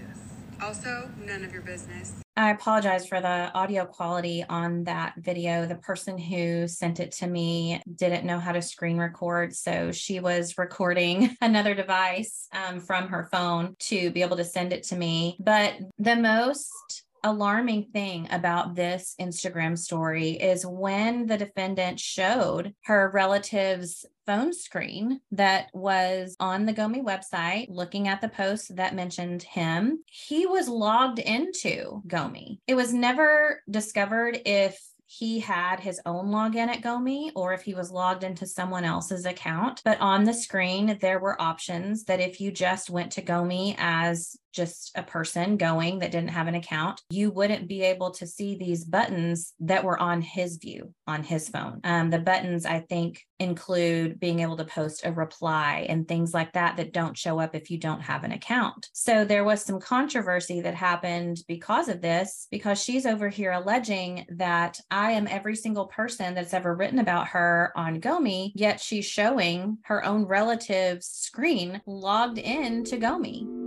[0.00, 0.18] Yes.
[0.60, 2.14] Also, none of your business.
[2.36, 5.66] I apologize for the audio quality on that video.
[5.66, 9.54] The person who sent it to me didn't know how to screen record.
[9.54, 14.72] So she was recording another device um, from her phone to be able to send
[14.72, 15.36] it to me.
[15.38, 23.10] But the most alarming thing about this Instagram story is when the defendant showed her
[23.12, 29.42] relative's phone screen that was on the Gomi website looking at the post that mentioned
[29.42, 30.04] him.
[30.06, 32.58] He was logged into Gomi.
[32.66, 37.74] It was never discovered if he had his own login at Gomi or if he
[37.74, 39.80] was logged into someone else's account.
[39.84, 44.36] But on the screen, there were options that if you just went to Gomi as
[44.54, 48.56] just a person going that didn't have an account, you wouldn't be able to see
[48.56, 51.80] these buttons that were on his view on his phone.
[51.84, 56.52] Um, the buttons, I think, include being able to post a reply and things like
[56.52, 58.88] that that don't show up if you don't have an account.
[58.92, 64.26] So there was some controversy that happened because of this, because she's over here alleging
[64.30, 69.04] that I am every single person that's ever written about her on Gomi, yet she's
[69.04, 73.63] showing her own relative's screen logged in to Gomi.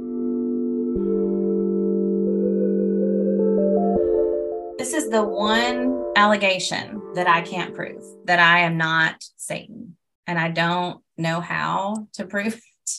[4.88, 9.98] This is the one allegation that I can't prove that I am not Satan.
[10.26, 12.54] And I don't know how to prove
[12.86, 12.92] it.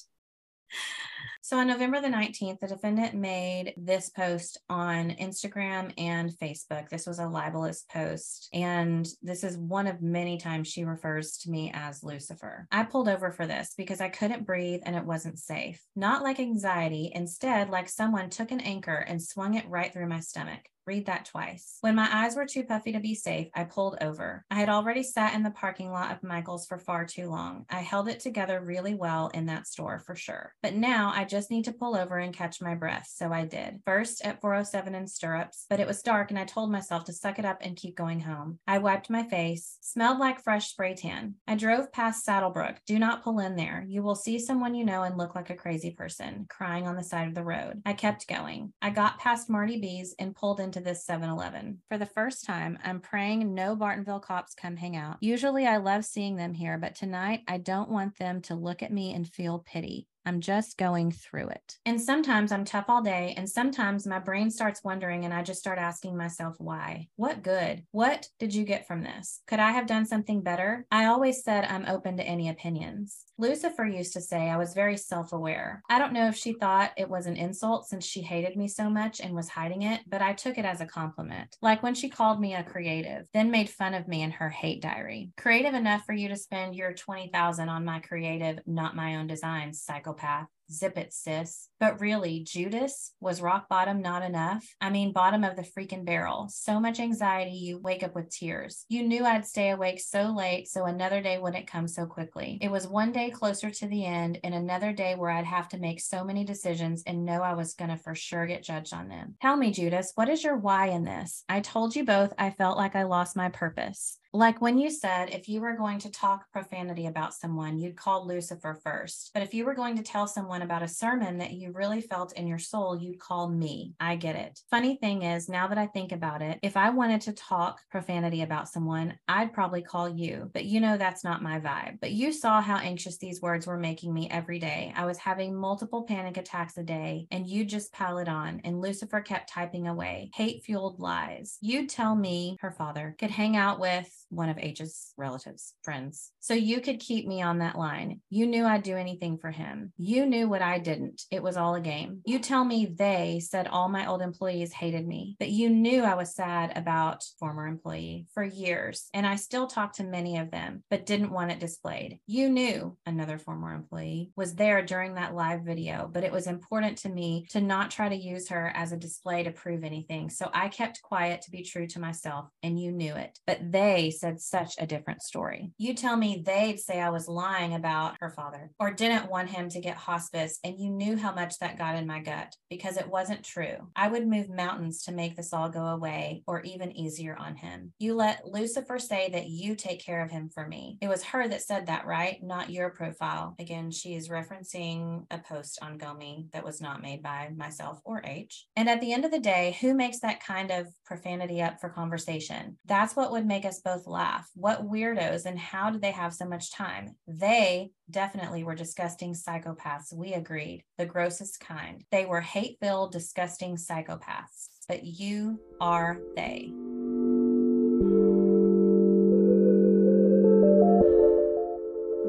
[1.40, 6.90] So on November the 19th, the defendant made this post on Instagram and Facebook.
[6.90, 8.50] This was a libelous post.
[8.52, 12.68] And this is one of many times she refers to me as Lucifer.
[12.70, 15.82] I pulled over for this because I couldn't breathe and it wasn't safe.
[15.96, 20.20] Not like anxiety, instead, like someone took an anchor and swung it right through my
[20.20, 20.68] stomach.
[20.88, 21.76] Read that twice.
[21.82, 24.46] When my eyes were too puffy to be safe, I pulled over.
[24.50, 27.66] I had already sat in the parking lot of Michael's for far too long.
[27.68, 30.54] I held it together really well in that store for sure.
[30.62, 33.82] But now I just need to pull over and catch my breath, so I did.
[33.84, 37.38] First at 407 in stirrups, but it was dark and I told myself to suck
[37.38, 38.58] it up and keep going home.
[38.66, 41.34] I wiped my face, smelled like fresh spray tan.
[41.46, 42.76] I drove past Saddlebrook.
[42.86, 43.84] Do not pull in there.
[43.86, 47.04] You will see someone you know and look like a crazy person, crying on the
[47.04, 47.82] side of the road.
[47.84, 48.72] I kept going.
[48.80, 51.78] I got past Marty B's and pulled into this 7 Eleven.
[51.88, 55.16] For the first time, I'm praying no Bartonville cops come hang out.
[55.20, 58.92] Usually I love seeing them here, but tonight I don't want them to look at
[58.92, 60.06] me and feel pity.
[60.26, 61.78] I'm just going through it.
[61.86, 65.60] And sometimes I'm tough all day, and sometimes my brain starts wondering, and I just
[65.60, 67.08] start asking myself, why?
[67.16, 67.84] What good?
[67.92, 69.40] What did you get from this?
[69.46, 70.84] Could I have done something better?
[70.90, 73.24] I always said I'm open to any opinions.
[73.38, 75.82] Lucifer used to say I was very self aware.
[75.88, 78.90] I don't know if she thought it was an insult since she hated me so
[78.90, 81.56] much and was hiding it, but I took it as a compliment.
[81.62, 84.82] Like when she called me a creative, then made fun of me in her hate
[84.82, 85.30] diary.
[85.36, 89.80] Creative enough for you to spend your 20,000 on my creative, not my own designs,
[89.82, 90.48] psychopath psychopath.
[90.70, 91.68] Zip it, sis.
[91.80, 94.64] But really, Judas was rock bottom not enough.
[94.80, 96.48] I mean, bottom of the freaking barrel.
[96.50, 98.84] So much anxiety, you wake up with tears.
[98.88, 102.58] You knew I'd stay awake so late, so another day wouldn't come so quickly.
[102.60, 105.78] It was one day closer to the end, and another day where I'd have to
[105.78, 109.08] make so many decisions and know I was going to for sure get judged on
[109.08, 109.36] them.
[109.40, 111.44] Tell me, Judas, what is your why in this?
[111.48, 114.18] I told you both I felt like I lost my purpose.
[114.34, 118.26] Like when you said if you were going to talk profanity about someone, you'd call
[118.26, 119.30] Lucifer first.
[119.32, 122.34] But if you were going to tell someone about a sermon that you really felt
[122.34, 123.94] in your soul, you'd call me.
[123.98, 124.60] I get it.
[124.70, 128.42] Funny thing is, now that I think about it, if I wanted to talk profanity
[128.42, 131.98] about someone, I'd probably call you, but you know that's not my vibe.
[131.98, 134.92] But you saw how anxious these words were making me every day.
[134.94, 139.22] I was having multiple panic attacks a day, and you just piled on, and Lucifer
[139.22, 141.56] kept typing away hate fueled lies.
[141.62, 146.32] You'd tell me, her father, could hang out with one of H's relatives, friends.
[146.40, 148.20] So you could keep me on that line.
[148.30, 149.92] You knew I'd do anything for him.
[149.96, 151.22] You knew what I didn't.
[151.30, 152.20] It was all a game.
[152.24, 156.14] You tell me they said all my old employees hated me, but you knew I
[156.14, 159.08] was sad about former employee for years.
[159.14, 162.18] And I still talked to many of them, but didn't want it displayed.
[162.26, 166.98] You knew another former employee was there during that live video, but it was important
[166.98, 170.30] to me to not try to use her as a display to prove anything.
[170.30, 173.38] So I kept quiet to be true to myself, and you knew it.
[173.46, 175.72] But they said such a different story.
[175.78, 179.68] You tell me they'd say I was lying about her father or didn't want him
[179.70, 183.08] to get hospice, and you knew how much that got in my gut because it
[183.08, 183.76] wasn't true.
[183.96, 187.92] I would move mountains to make this all go away or even easier on him.
[187.98, 190.98] You let Lucifer say that you take care of him for me.
[191.00, 192.42] It was her that said that, right?
[192.42, 193.54] Not your profile.
[193.58, 198.22] Again, she is referencing a post on Gomi that was not made by myself or
[198.24, 198.66] H.
[198.76, 201.88] And at the end of the day, who makes that kind of profanity up for
[201.88, 202.78] conversation?
[202.86, 204.48] That's what would make us both laugh.
[204.54, 207.16] What weirdos and how did they have so much time?
[207.26, 210.12] They definitely were disgusting psychopaths.
[210.12, 210.84] We agreed.
[210.96, 212.04] The grossest kind.
[212.10, 214.68] They were hate filled, disgusting psychopaths.
[214.88, 216.72] But you are they.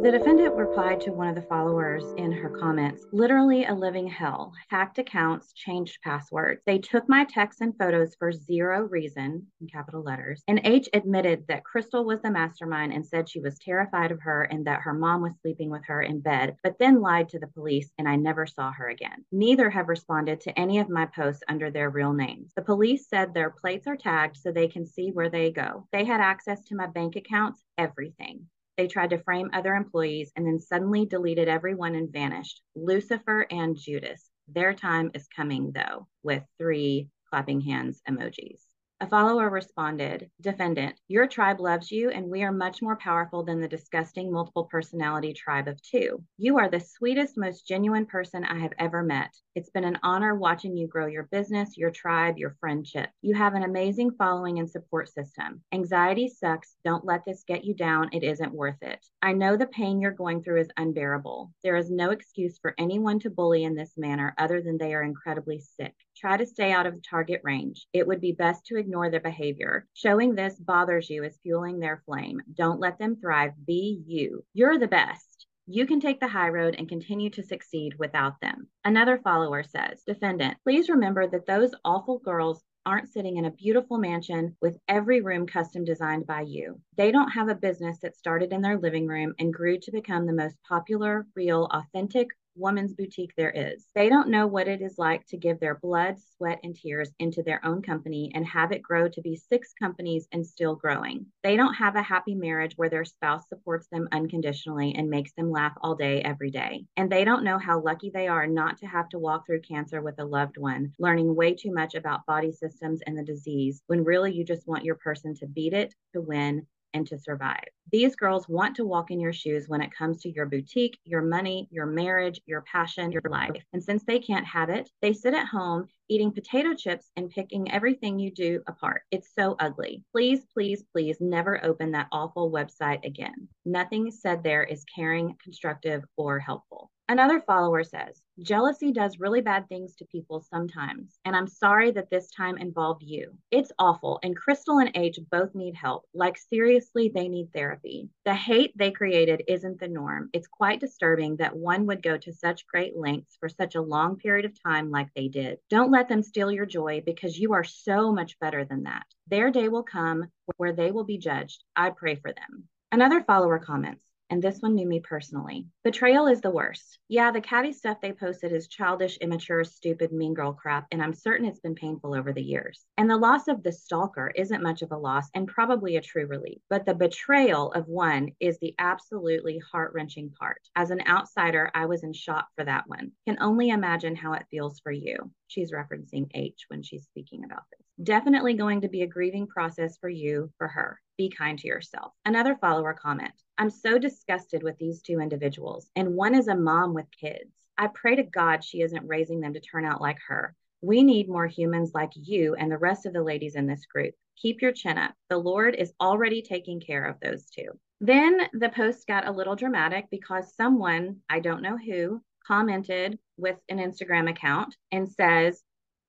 [0.01, 4.53] The defendant replied to one of the followers in her comments literally a living hell,
[4.69, 6.61] hacked accounts, changed passwords.
[6.65, 10.41] They took my texts and photos for zero reason, in capital letters.
[10.47, 14.43] And H admitted that Crystal was the mastermind and said she was terrified of her
[14.43, 17.47] and that her mom was sleeping with her in bed, but then lied to the
[17.47, 19.25] police and I never saw her again.
[19.33, 22.53] Neither have responded to any of my posts under their real names.
[22.55, 25.89] The police said their plates are tagged so they can see where they go.
[25.91, 28.47] They had access to my bank accounts, everything.
[28.79, 32.61] They tried to frame other employees and then suddenly deleted everyone and vanished.
[32.77, 34.29] Lucifer and Judas.
[34.47, 38.68] Their time is coming, though, with three clapping hands emojis.
[39.01, 43.61] A follower responded, Defendant, your tribe loves you, and we are much more powerful than
[43.61, 46.21] the disgusting multiple personality tribe of two.
[46.37, 49.33] You are the sweetest, most genuine person I have ever met.
[49.55, 53.09] It's been an honor watching you grow your business, your tribe, your friendship.
[53.21, 55.63] You have an amazing following and support system.
[55.71, 56.75] Anxiety sucks.
[56.83, 58.09] Don't let this get you down.
[58.11, 58.99] It isn't worth it.
[59.21, 61.53] I know the pain you're going through is unbearable.
[61.63, 65.03] There is no excuse for anyone to bully in this manner other than they are
[65.03, 65.93] incredibly sick.
[66.17, 67.87] Try to stay out of the target range.
[67.93, 69.85] It would be best to ignore their behavior.
[69.93, 72.41] Showing this bothers you is fueling their flame.
[72.55, 73.53] Don't let them thrive.
[73.67, 74.43] Be you.
[74.55, 75.45] You're the best.
[75.67, 78.67] You can take the high road and continue to succeed without them.
[78.83, 83.99] Another follower says, Defendant, please remember that those awful girls aren't sitting in a beautiful
[83.99, 86.81] mansion with every room custom designed by you.
[86.97, 90.25] They don't have a business that started in their living room and grew to become
[90.25, 93.85] the most popular, real, authentic, woman's boutique there is.
[93.95, 97.43] They don't know what it is like to give their blood, sweat, and tears into
[97.43, 101.25] their own company and have it grow to be six companies and still growing.
[101.43, 105.51] They don't have a happy marriage where their spouse supports them unconditionally and makes them
[105.51, 106.85] laugh all day, every day.
[106.97, 110.01] And they don't know how lucky they are not to have to walk through cancer
[110.01, 114.03] with a loved one, learning way too much about body systems and the disease when
[114.03, 117.63] really you just want your person to beat it, to win, and to survive.
[117.91, 121.21] These girls want to walk in your shoes when it comes to your boutique, your
[121.21, 123.63] money, your marriage, your passion, your life.
[123.73, 127.71] And since they can't have it, they sit at home eating potato chips and picking
[127.71, 129.03] everything you do apart.
[129.11, 130.03] It's so ugly.
[130.11, 133.47] Please, please, please never open that awful website again.
[133.65, 136.89] Nothing said there is caring, constructive, or helpful.
[137.09, 142.11] Another follower says, Jealousy does really bad things to people sometimes, and I'm sorry that
[142.11, 143.35] this time involved you.
[143.49, 146.05] It's awful, and Crystal and H both need help.
[146.13, 148.09] Like, seriously, they need therapy.
[148.25, 150.29] The hate they created isn't the norm.
[150.33, 154.17] It's quite disturbing that one would go to such great lengths for such a long
[154.17, 155.57] period of time like they did.
[155.71, 159.07] Don't let them steal your joy because you are so much better than that.
[159.25, 160.27] Their day will come
[160.57, 161.63] where they will be judged.
[161.75, 162.67] I pray for them.
[162.91, 165.67] Another follower comments, and this one knew me personally.
[165.83, 166.99] Betrayal is the worst.
[167.07, 171.13] Yeah, the catty stuff they posted is childish, immature, stupid, mean girl crap, and I'm
[171.13, 172.85] certain it's been painful over the years.
[172.97, 176.27] And the loss of the stalker isn't much of a loss and probably a true
[176.27, 176.59] relief.
[176.69, 180.61] But the betrayal of one is the absolutely heart wrenching part.
[180.75, 183.11] As an outsider, I was in shock for that one.
[183.27, 185.31] Can only imagine how it feels for you.
[185.47, 187.78] She's referencing H when she's speaking about this.
[188.01, 191.01] Definitely going to be a grieving process for you, for her.
[191.17, 192.13] Be kind to yourself.
[192.23, 196.93] Another follower comment I'm so disgusted with these two individuals, and one is a mom
[196.93, 197.51] with kids.
[197.77, 200.55] I pray to God she isn't raising them to turn out like her.
[200.81, 204.13] We need more humans like you and the rest of the ladies in this group.
[204.37, 205.13] Keep your chin up.
[205.29, 207.67] The Lord is already taking care of those two.
[207.99, 213.57] Then the post got a little dramatic because someone, I don't know who, commented with
[213.67, 215.61] an Instagram account and says,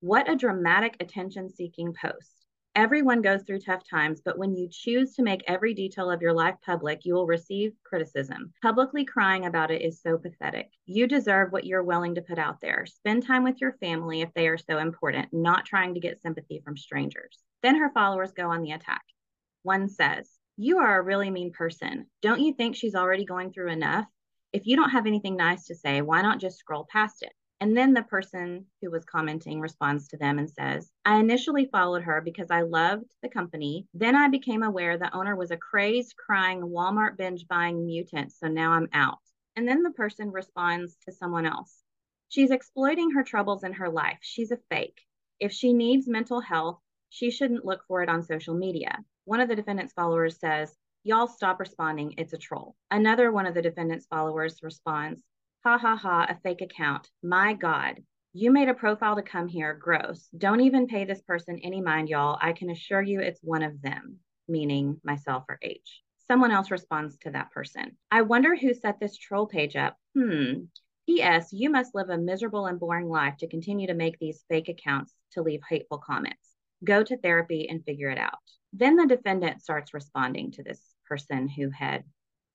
[0.02, 2.32] What a dramatic attention seeking post.
[2.74, 6.32] Everyone goes through tough times, but when you choose to make every detail of your
[6.32, 8.54] life public, you will receive criticism.
[8.62, 10.70] Publicly crying about it is so pathetic.
[10.86, 12.86] You deserve what you're willing to put out there.
[12.86, 16.62] Spend time with your family if they are so important, not trying to get sympathy
[16.64, 17.38] from strangers.
[17.62, 19.02] Then her followers go on the attack.
[19.64, 22.06] One says, You are a really mean person.
[22.22, 24.06] Don't you think she's already going through enough?
[24.54, 27.32] If you don't have anything nice to say, why not just scroll past it?
[27.60, 32.02] And then the person who was commenting responds to them and says, I initially followed
[32.02, 33.86] her because I loved the company.
[33.92, 38.32] Then I became aware the owner was a crazed, crying, Walmart binge buying mutant.
[38.32, 39.18] So now I'm out.
[39.56, 41.82] And then the person responds to someone else.
[42.30, 44.18] She's exploiting her troubles in her life.
[44.22, 45.02] She's a fake.
[45.38, 46.80] If she needs mental health,
[47.10, 49.04] she shouldn't look for it on social media.
[49.24, 52.14] One of the defendant's followers says, Y'all stop responding.
[52.18, 52.76] It's a troll.
[52.90, 55.22] Another one of the defendant's followers responds,
[55.64, 57.08] Ha ha ha, a fake account.
[57.22, 58.02] My God.
[58.32, 59.74] You made a profile to come here.
[59.74, 60.28] Gross.
[60.36, 62.38] Don't even pay this person any mind, y'all.
[62.40, 66.02] I can assure you it's one of them, meaning myself or H.
[66.28, 67.98] Someone else responds to that person.
[68.10, 69.96] I wonder who set this troll page up.
[70.16, 70.64] Hmm.
[71.06, 71.52] P.S.
[71.52, 75.12] You must live a miserable and boring life to continue to make these fake accounts
[75.32, 76.54] to leave hateful comments.
[76.84, 78.38] Go to therapy and figure it out.
[78.72, 82.04] Then the defendant starts responding to this person who had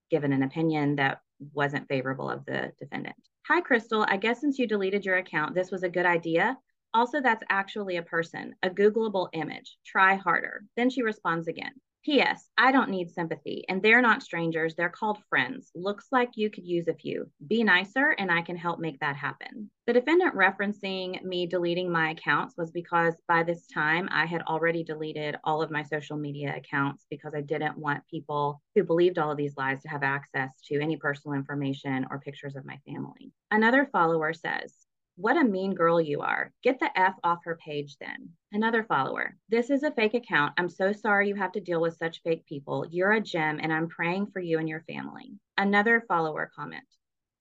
[0.09, 1.19] given an opinion that
[1.53, 3.15] wasn't favorable of the defendant.
[3.47, 4.05] Hi, Crystal.
[4.07, 6.57] I guess since you deleted your account, this was a good idea.
[6.93, 9.77] Also, that's actually a person, a Googleable image.
[9.85, 10.63] Try harder.
[10.77, 11.73] Then she responds again.
[12.05, 12.51] P.S.
[12.55, 14.75] I don't need sympathy, and they're not strangers.
[14.75, 15.71] They're called friends.
[15.73, 17.31] Looks like you could use a few.
[17.47, 19.71] Be nicer, and I can help make that happen.
[19.87, 24.83] The defendant referencing me deleting my accounts was because by this time I had already
[24.83, 29.31] deleted all of my social media accounts because I didn't want people who believed all
[29.31, 33.31] of these lies to have access to any personal information or pictures of my family.
[33.49, 34.75] Another follower says,
[35.17, 36.51] what a mean girl you are.
[36.63, 38.29] Get the F off her page then.
[38.51, 39.37] Another follower.
[39.49, 40.53] This is a fake account.
[40.57, 42.85] I'm so sorry you have to deal with such fake people.
[42.89, 45.33] You're a gem and I'm praying for you and your family.
[45.57, 46.83] Another follower comment.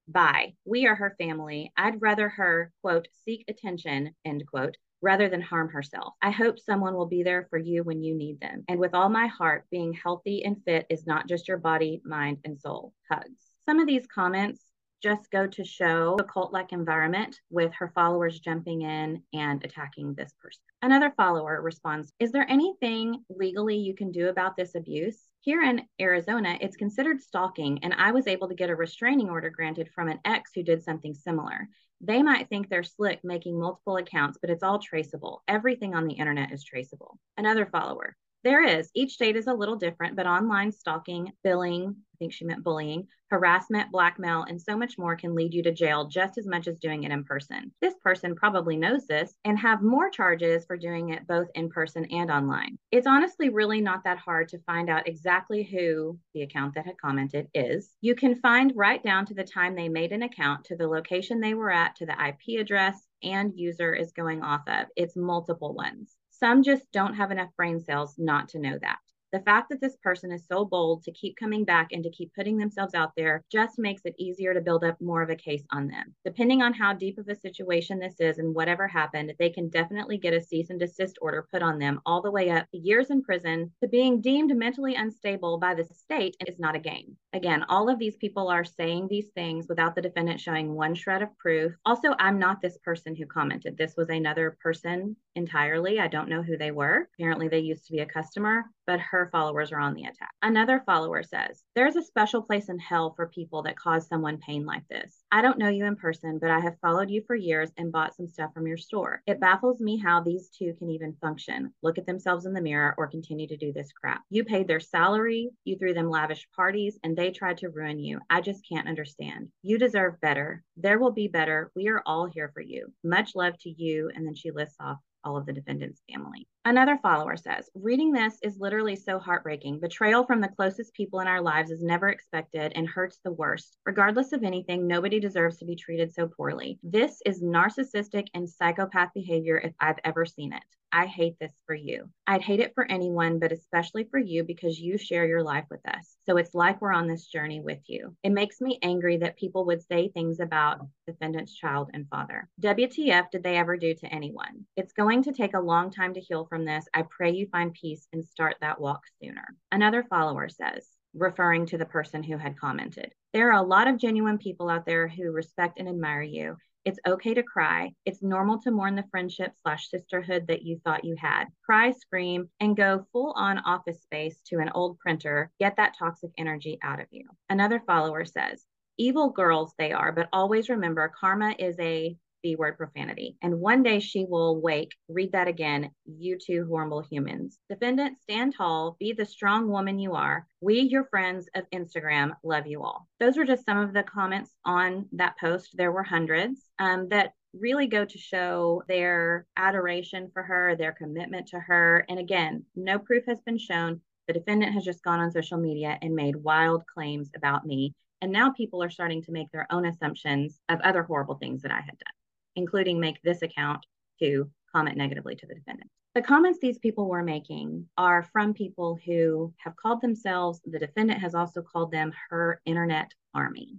[0.06, 0.54] Bye.
[0.64, 1.72] We are her family.
[1.76, 6.14] I'd rather her, quote, seek attention, end quote, rather than harm herself.
[6.22, 8.64] I hope someone will be there for you when you need them.
[8.68, 12.38] And with all my heart, being healthy and fit is not just your body, mind,
[12.44, 12.92] and soul.
[13.10, 13.30] Hugs.
[13.66, 14.62] Some of these comments
[15.04, 20.14] just go to show a cult like environment with her followers jumping in and attacking
[20.14, 20.62] this person.
[20.80, 25.28] Another follower responds Is there anything legally you can do about this abuse?
[25.42, 29.50] Here in Arizona, it's considered stalking, and I was able to get a restraining order
[29.50, 31.68] granted from an ex who did something similar.
[32.00, 35.42] They might think they're slick making multiple accounts, but it's all traceable.
[35.46, 37.18] Everything on the internet is traceable.
[37.36, 38.16] Another follower.
[38.44, 38.90] There is.
[38.94, 43.08] Each state is a little different, but online stalking, billing, I think she meant bullying,
[43.30, 46.78] harassment, blackmail, and so much more can lead you to jail just as much as
[46.78, 47.72] doing it in person.
[47.80, 52.04] This person probably knows this and have more charges for doing it both in person
[52.10, 52.76] and online.
[52.92, 57.00] It's honestly really not that hard to find out exactly who the account that had
[57.00, 57.94] commented is.
[58.02, 61.40] You can find right down to the time they made an account, to the location
[61.40, 64.88] they were at, to the IP address and user is going off of.
[64.96, 66.14] It's multiple ones.
[66.44, 68.98] Some just don't have enough brain cells not to know that.
[69.34, 72.32] The fact that this person is so bold to keep coming back and to keep
[72.36, 75.64] putting themselves out there just makes it easier to build up more of a case
[75.72, 76.14] on them.
[76.24, 80.18] Depending on how deep of a situation this is and whatever happened, they can definitely
[80.18, 83.10] get a cease and desist order put on them all the way up to years
[83.10, 87.16] in prison to being deemed mentally unstable by the state is not a game.
[87.32, 91.22] Again, all of these people are saying these things without the defendant showing one shred
[91.22, 91.72] of proof.
[91.84, 93.76] Also, I'm not this person who commented.
[93.76, 95.98] This was another person entirely.
[95.98, 97.08] I don't know who they were.
[97.18, 100.32] Apparently, they used to be a customer, but her followers are on the attack.
[100.42, 104.64] Another follower says, There's a special place in hell for people that cause someone pain
[104.64, 105.22] like this.
[105.30, 108.14] I don't know you in person, but I have followed you for years and bought
[108.14, 109.22] some stuff from your store.
[109.26, 112.94] It baffles me how these two can even function, look at themselves in the mirror,
[112.98, 114.22] or continue to do this crap.
[114.30, 118.20] You paid their salary, you threw them lavish parties, and they tried to ruin you.
[118.30, 119.48] I just can't understand.
[119.62, 120.62] You deserve better.
[120.76, 121.70] There will be better.
[121.74, 122.92] We are all here for you.
[123.02, 124.10] Much love to you.
[124.14, 126.46] And then she lists off all of the defendant's family.
[126.64, 129.80] Another follower says, Reading this is literally so heartbreaking.
[129.80, 133.76] Betrayal from the closest people in our lives is never expected and hurts the worst.
[133.84, 136.78] Regardless of anything, nobody deserves to be treated so poorly.
[136.82, 140.62] This is narcissistic and psychopath behavior if I've ever seen it.
[140.96, 142.08] I hate this for you.
[142.24, 145.80] I'd hate it for anyone, but especially for you because you share your life with
[145.88, 146.16] us.
[146.24, 148.14] So it's like we're on this journey with you.
[148.22, 152.48] It makes me angry that people would say things about defendant's child and father.
[152.62, 154.66] WTF did they ever do to anyone?
[154.76, 156.86] It's going to take a long time to heal from this.
[156.94, 159.46] I pray you find peace and start that walk sooner.
[159.72, 163.12] Another follower says, referring to the person who had commented.
[163.32, 166.56] There are a lot of genuine people out there who respect and admire you.
[166.84, 167.94] It's okay to cry.
[168.04, 171.46] It's normal to mourn the friendship slash sisterhood that you thought you had.
[171.64, 175.50] Cry, scream, and go full on office space to an old printer.
[175.58, 177.26] Get that toxic energy out of you.
[177.48, 178.66] Another follower says,
[178.98, 182.16] Evil girls they are, but always remember karma is a
[182.54, 183.38] Word profanity.
[183.40, 187.58] And one day she will wake, read that again, you two horrible humans.
[187.70, 190.46] Defendant, stand tall, be the strong woman you are.
[190.60, 193.08] We, your friends of Instagram, love you all.
[193.18, 195.70] Those were just some of the comments on that post.
[195.74, 201.48] There were hundreds um, that really go to show their adoration for her, their commitment
[201.48, 202.04] to her.
[202.10, 204.02] And again, no proof has been shown.
[204.26, 207.94] The defendant has just gone on social media and made wild claims about me.
[208.20, 211.70] And now people are starting to make their own assumptions of other horrible things that
[211.70, 212.14] I had done
[212.56, 213.84] including make this account
[214.20, 215.90] to comment negatively to the defendant.
[216.14, 221.20] The comments these people were making are from people who have called themselves, the defendant
[221.20, 223.78] has also called them her internet army.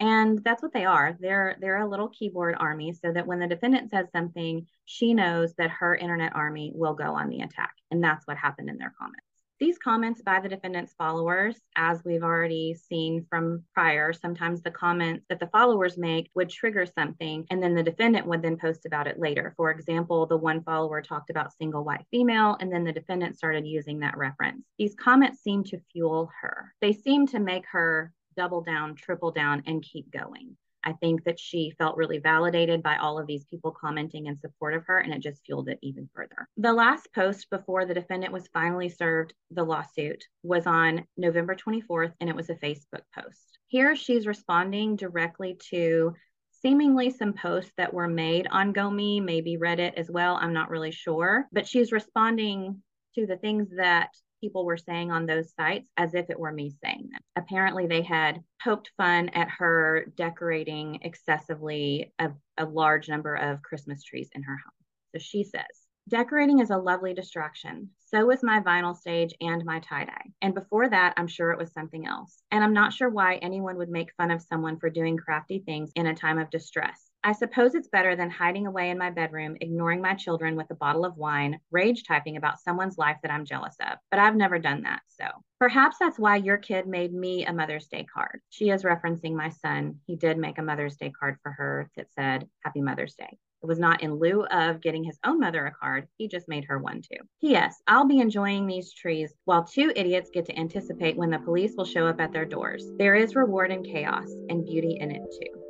[0.00, 1.16] And that's what they are.
[1.20, 5.54] They're they're a little keyboard army so that when the defendant says something, she knows
[5.54, 7.72] that her internet army will go on the attack.
[7.90, 9.25] And that's what happened in their comments.
[9.58, 15.24] These comments by the defendant's followers, as we've already seen from prior, sometimes the comments
[15.30, 19.06] that the followers make would trigger something, and then the defendant would then post about
[19.06, 19.54] it later.
[19.56, 23.66] For example, the one follower talked about single white female, and then the defendant started
[23.66, 24.66] using that reference.
[24.78, 29.62] These comments seem to fuel her, they seem to make her double down, triple down,
[29.66, 30.58] and keep going.
[30.84, 34.74] I think that she felt really validated by all of these people commenting in support
[34.74, 36.48] of her, and it just fueled it even further.
[36.56, 42.12] The last post before the defendant was finally served the lawsuit was on November 24th,
[42.20, 43.58] and it was a Facebook post.
[43.66, 46.14] Here she's responding directly to
[46.62, 50.38] seemingly some posts that were made on Gomi, maybe Reddit as well.
[50.40, 52.82] I'm not really sure, but she's responding
[53.14, 56.70] to the things that people were saying on those sites as if it were me
[56.84, 57.20] saying them.
[57.36, 64.02] Apparently, they had poked fun at her decorating excessively a, a large number of Christmas
[64.02, 64.86] trees in her home.
[65.14, 67.90] So she says, Decorating is a lovely distraction.
[67.98, 70.30] So is my vinyl stage and my tie dye.
[70.40, 72.42] And before that, I'm sure it was something else.
[72.52, 75.90] And I'm not sure why anyone would make fun of someone for doing crafty things
[75.96, 77.05] in a time of distress.
[77.26, 80.76] I suppose it's better than hiding away in my bedroom, ignoring my children with a
[80.76, 83.98] bottle of wine, rage typing about someone's life that I'm jealous of.
[84.12, 85.00] But I've never done that.
[85.08, 85.24] So
[85.58, 88.42] perhaps that's why your kid made me a Mother's Day card.
[88.50, 89.96] She is referencing my son.
[90.06, 93.36] He did make a Mother's Day card for her that said, Happy Mother's Day.
[93.60, 96.06] It was not in lieu of getting his own mother a card.
[96.18, 97.18] He just made her one too.
[97.40, 97.82] P.S.
[97.88, 101.86] I'll be enjoying these trees while two idiots get to anticipate when the police will
[101.86, 102.86] show up at their doors.
[102.98, 105.65] There is reward in chaos and beauty in it too.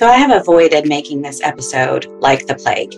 [0.00, 2.90] So I have avoided making this episode like the plague.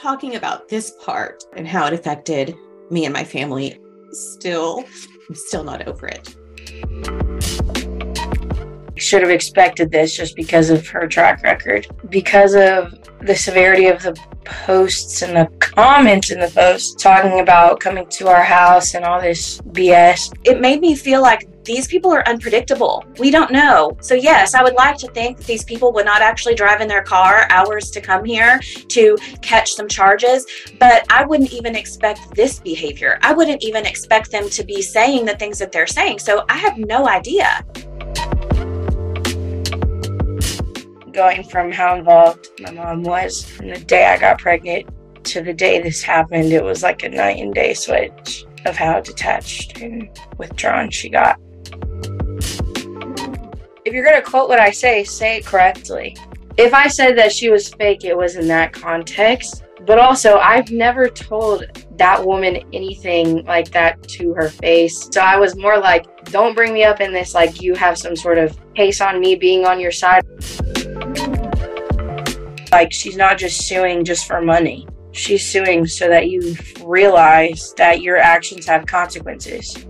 [0.00, 2.54] Talking about this part and how it affected
[2.90, 3.76] me and my family,
[4.12, 4.84] still,
[5.28, 6.36] I'm still not over it.
[8.94, 11.88] Should have expected this just because of her track record.
[12.08, 17.80] Because of the severity of the posts and the comments in the posts talking about
[17.80, 20.32] coming to our house and all this BS.
[20.44, 23.04] It made me feel like these people are unpredictable.
[23.18, 23.96] We don't know.
[24.00, 26.88] So, yes, I would like to think that these people would not actually drive in
[26.88, 30.46] their car hours to come here to catch some charges,
[30.78, 33.18] but I wouldn't even expect this behavior.
[33.22, 36.20] I wouldn't even expect them to be saying the things that they're saying.
[36.20, 37.64] So, I have no idea.
[41.12, 44.88] Going from how involved my mom was from the day I got pregnant
[45.24, 49.00] to the day this happened, it was like a night and day switch of how
[49.00, 51.38] detached and withdrawn she got
[53.84, 56.16] if you're going to quote what I say, say it correctly.
[56.56, 59.62] If I said that she was fake, it was in that context.
[59.86, 61.66] But also, I've never told
[61.98, 65.10] that woman anything like that to her face.
[65.12, 68.16] So I was more like, don't bring me up in this, like you have some
[68.16, 70.24] sort of case on me being on your side.
[72.72, 74.88] Like, she's not just suing just for money.
[75.14, 79.86] She's suing so that you realize that your actions have consequences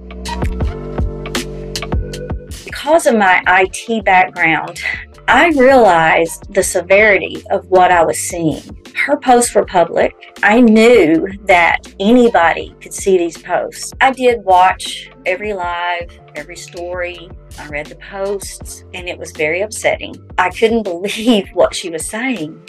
[2.84, 4.78] because of my IT background,
[5.26, 8.62] I realized the severity of what I was seeing.
[8.94, 10.14] her posts were public.
[10.42, 13.94] I knew that anybody could see these posts.
[14.02, 17.30] I did watch every live, every story.
[17.58, 20.14] I read the posts, and it was very upsetting.
[20.36, 22.60] I couldn't believe what she was saying.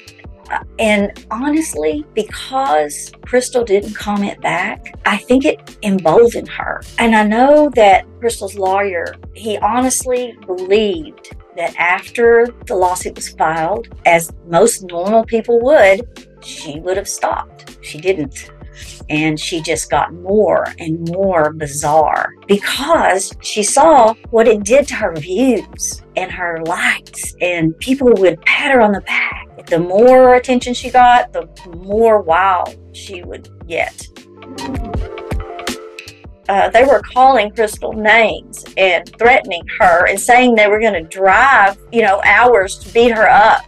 [0.80, 6.82] And honestly, because Crystal didn't comment back, I think it emboldened her.
[7.00, 13.88] And I know that Crystal's lawyer, he honestly believed that after the lawsuit was filed,
[14.06, 17.78] as most normal people would, she would have stopped.
[17.82, 18.52] She didn't.
[19.10, 24.96] And she just got more and more bizarre because she saw what it did to
[24.96, 29.68] her views and her likes, and people would pat her on the back.
[29.68, 34.08] The more attention she got, the more wow she would get.
[36.48, 41.02] Uh, they were calling Crystal names and threatening her and saying they were going to
[41.02, 43.64] drive, you know, hours to beat her up.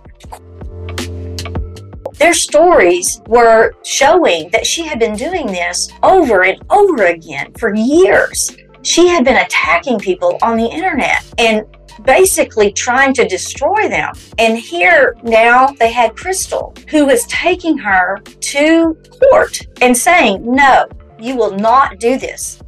[2.19, 7.75] Their stories were showing that she had been doing this over and over again for
[7.75, 8.55] years.
[8.81, 11.65] She had been attacking people on the internet and
[12.03, 14.13] basically trying to destroy them.
[14.37, 18.97] And here now they had Crystal, who was taking her to
[19.29, 20.87] court and saying, No,
[21.19, 22.59] you will not do this.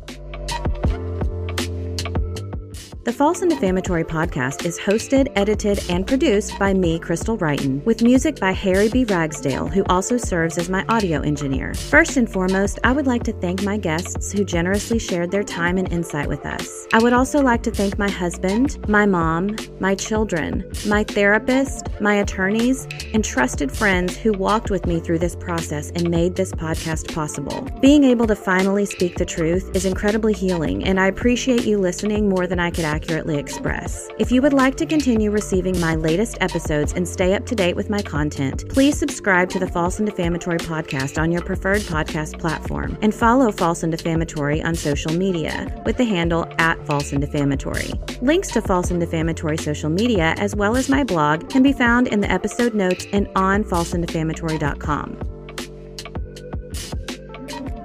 [3.10, 8.04] The False and Defamatory podcast is hosted, edited, and produced by me, Crystal Righton, with
[8.04, 9.04] music by Harry B.
[9.04, 11.74] Ragsdale, who also serves as my audio engineer.
[11.74, 15.80] First and foremost, I would like to thank my guests who generously shared their time
[15.80, 16.86] and insight with us.
[16.94, 22.14] I would also like to thank my husband, my mom, my children, my therapist, my
[22.18, 27.12] attorneys, and trusted friends who walked with me through this process and made this podcast
[27.12, 27.68] possible.
[27.82, 32.30] Being able to finally speak the truth is incredibly healing, and I appreciate you listening
[32.30, 34.10] more than I could accurately express.
[34.20, 37.76] If you would like to continue receiving my latest episodes and stay up to date
[37.78, 42.38] with my content, please subscribe to the False and Defamatory podcast on your preferred podcast
[42.40, 47.22] platform and follow False and Defamatory on social media with the handle at False and
[47.22, 47.92] Defamatory.
[48.22, 52.08] Links to False and Defamatory social media, as well as my blog, can be found
[52.10, 55.39] in the episode notes and on falseanddefamatory.com.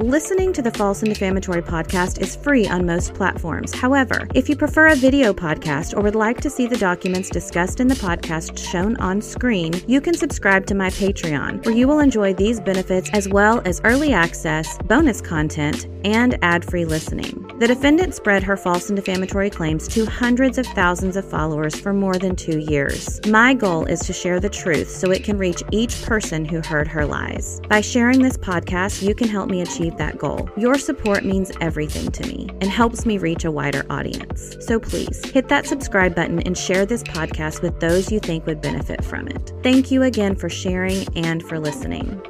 [0.00, 3.72] Listening to the False and Defamatory podcast is free on most platforms.
[3.72, 7.78] However, if you prefer a video podcast or would like to see the documents discussed
[7.78, 12.00] in the podcast shown on screen, you can subscribe to my Patreon, where you will
[12.00, 17.40] enjoy these benefits as well as early access, bonus content, and ad free listening.
[17.60, 21.92] The defendant spread her false and defamatory claims to hundreds of thousands of followers for
[21.92, 23.24] more than two years.
[23.28, 26.88] My goal is to share the truth so it can reach each person who heard
[26.88, 27.60] her lies.
[27.68, 30.48] By sharing this podcast, you can help me achieve that goal.
[30.56, 34.56] Your support means everything to me and helps me reach a wider audience.
[34.60, 38.60] So please hit that subscribe button and share this podcast with those you think would
[38.60, 39.52] benefit from it.
[39.62, 42.22] Thank you again for sharing and for listening.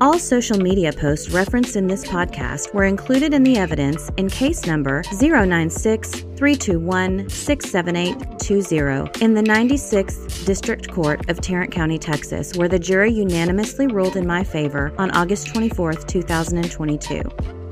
[0.00, 4.66] All social media posts referenced in this podcast were included in the evidence in case
[4.66, 12.78] number 096 321 67820 in the 96th District Court of Tarrant County, Texas, where the
[12.78, 17.63] jury unanimously ruled in my favor on August 24, 2022.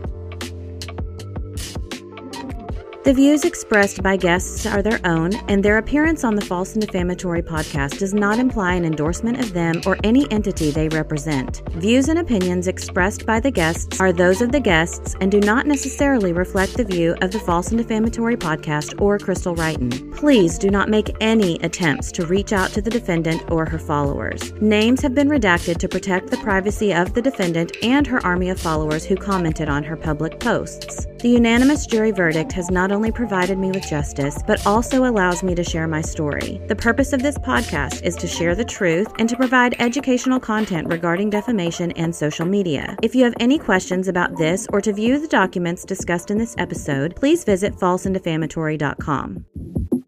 [3.05, 6.87] The views expressed by guests are their own, and their appearance on the False and
[6.87, 11.69] Defamatory podcast does not imply an endorsement of them or any entity they represent.
[11.71, 15.67] Views and opinions expressed by the guests are those of the guests and do not
[15.67, 20.13] necessarily reflect the view of the False and Defamatory podcast or Crystal Righton.
[20.13, 24.53] Please do not make any attempts to reach out to the defendant or her followers.
[24.61, 28.61] Names have been redacted to protect the privacy of the defendant and her army of
[28.61, 31.09] followers who commented on her public posts.
[31.19, 35.65] The unanimous jury verdict has only provided me with justice, but also allows me to
[35.65, 36.61] share my story.
[36.69, 40.89] The purpose of this podcast is to share the truth and to provide educational content
[40.89, 42.97] regarding defamation and social media.
[43.03, 46.55] If you have any questions about this or to view the documents discussed in this
[46.59, 50.02] episode, please visit falseanddefamatory.com.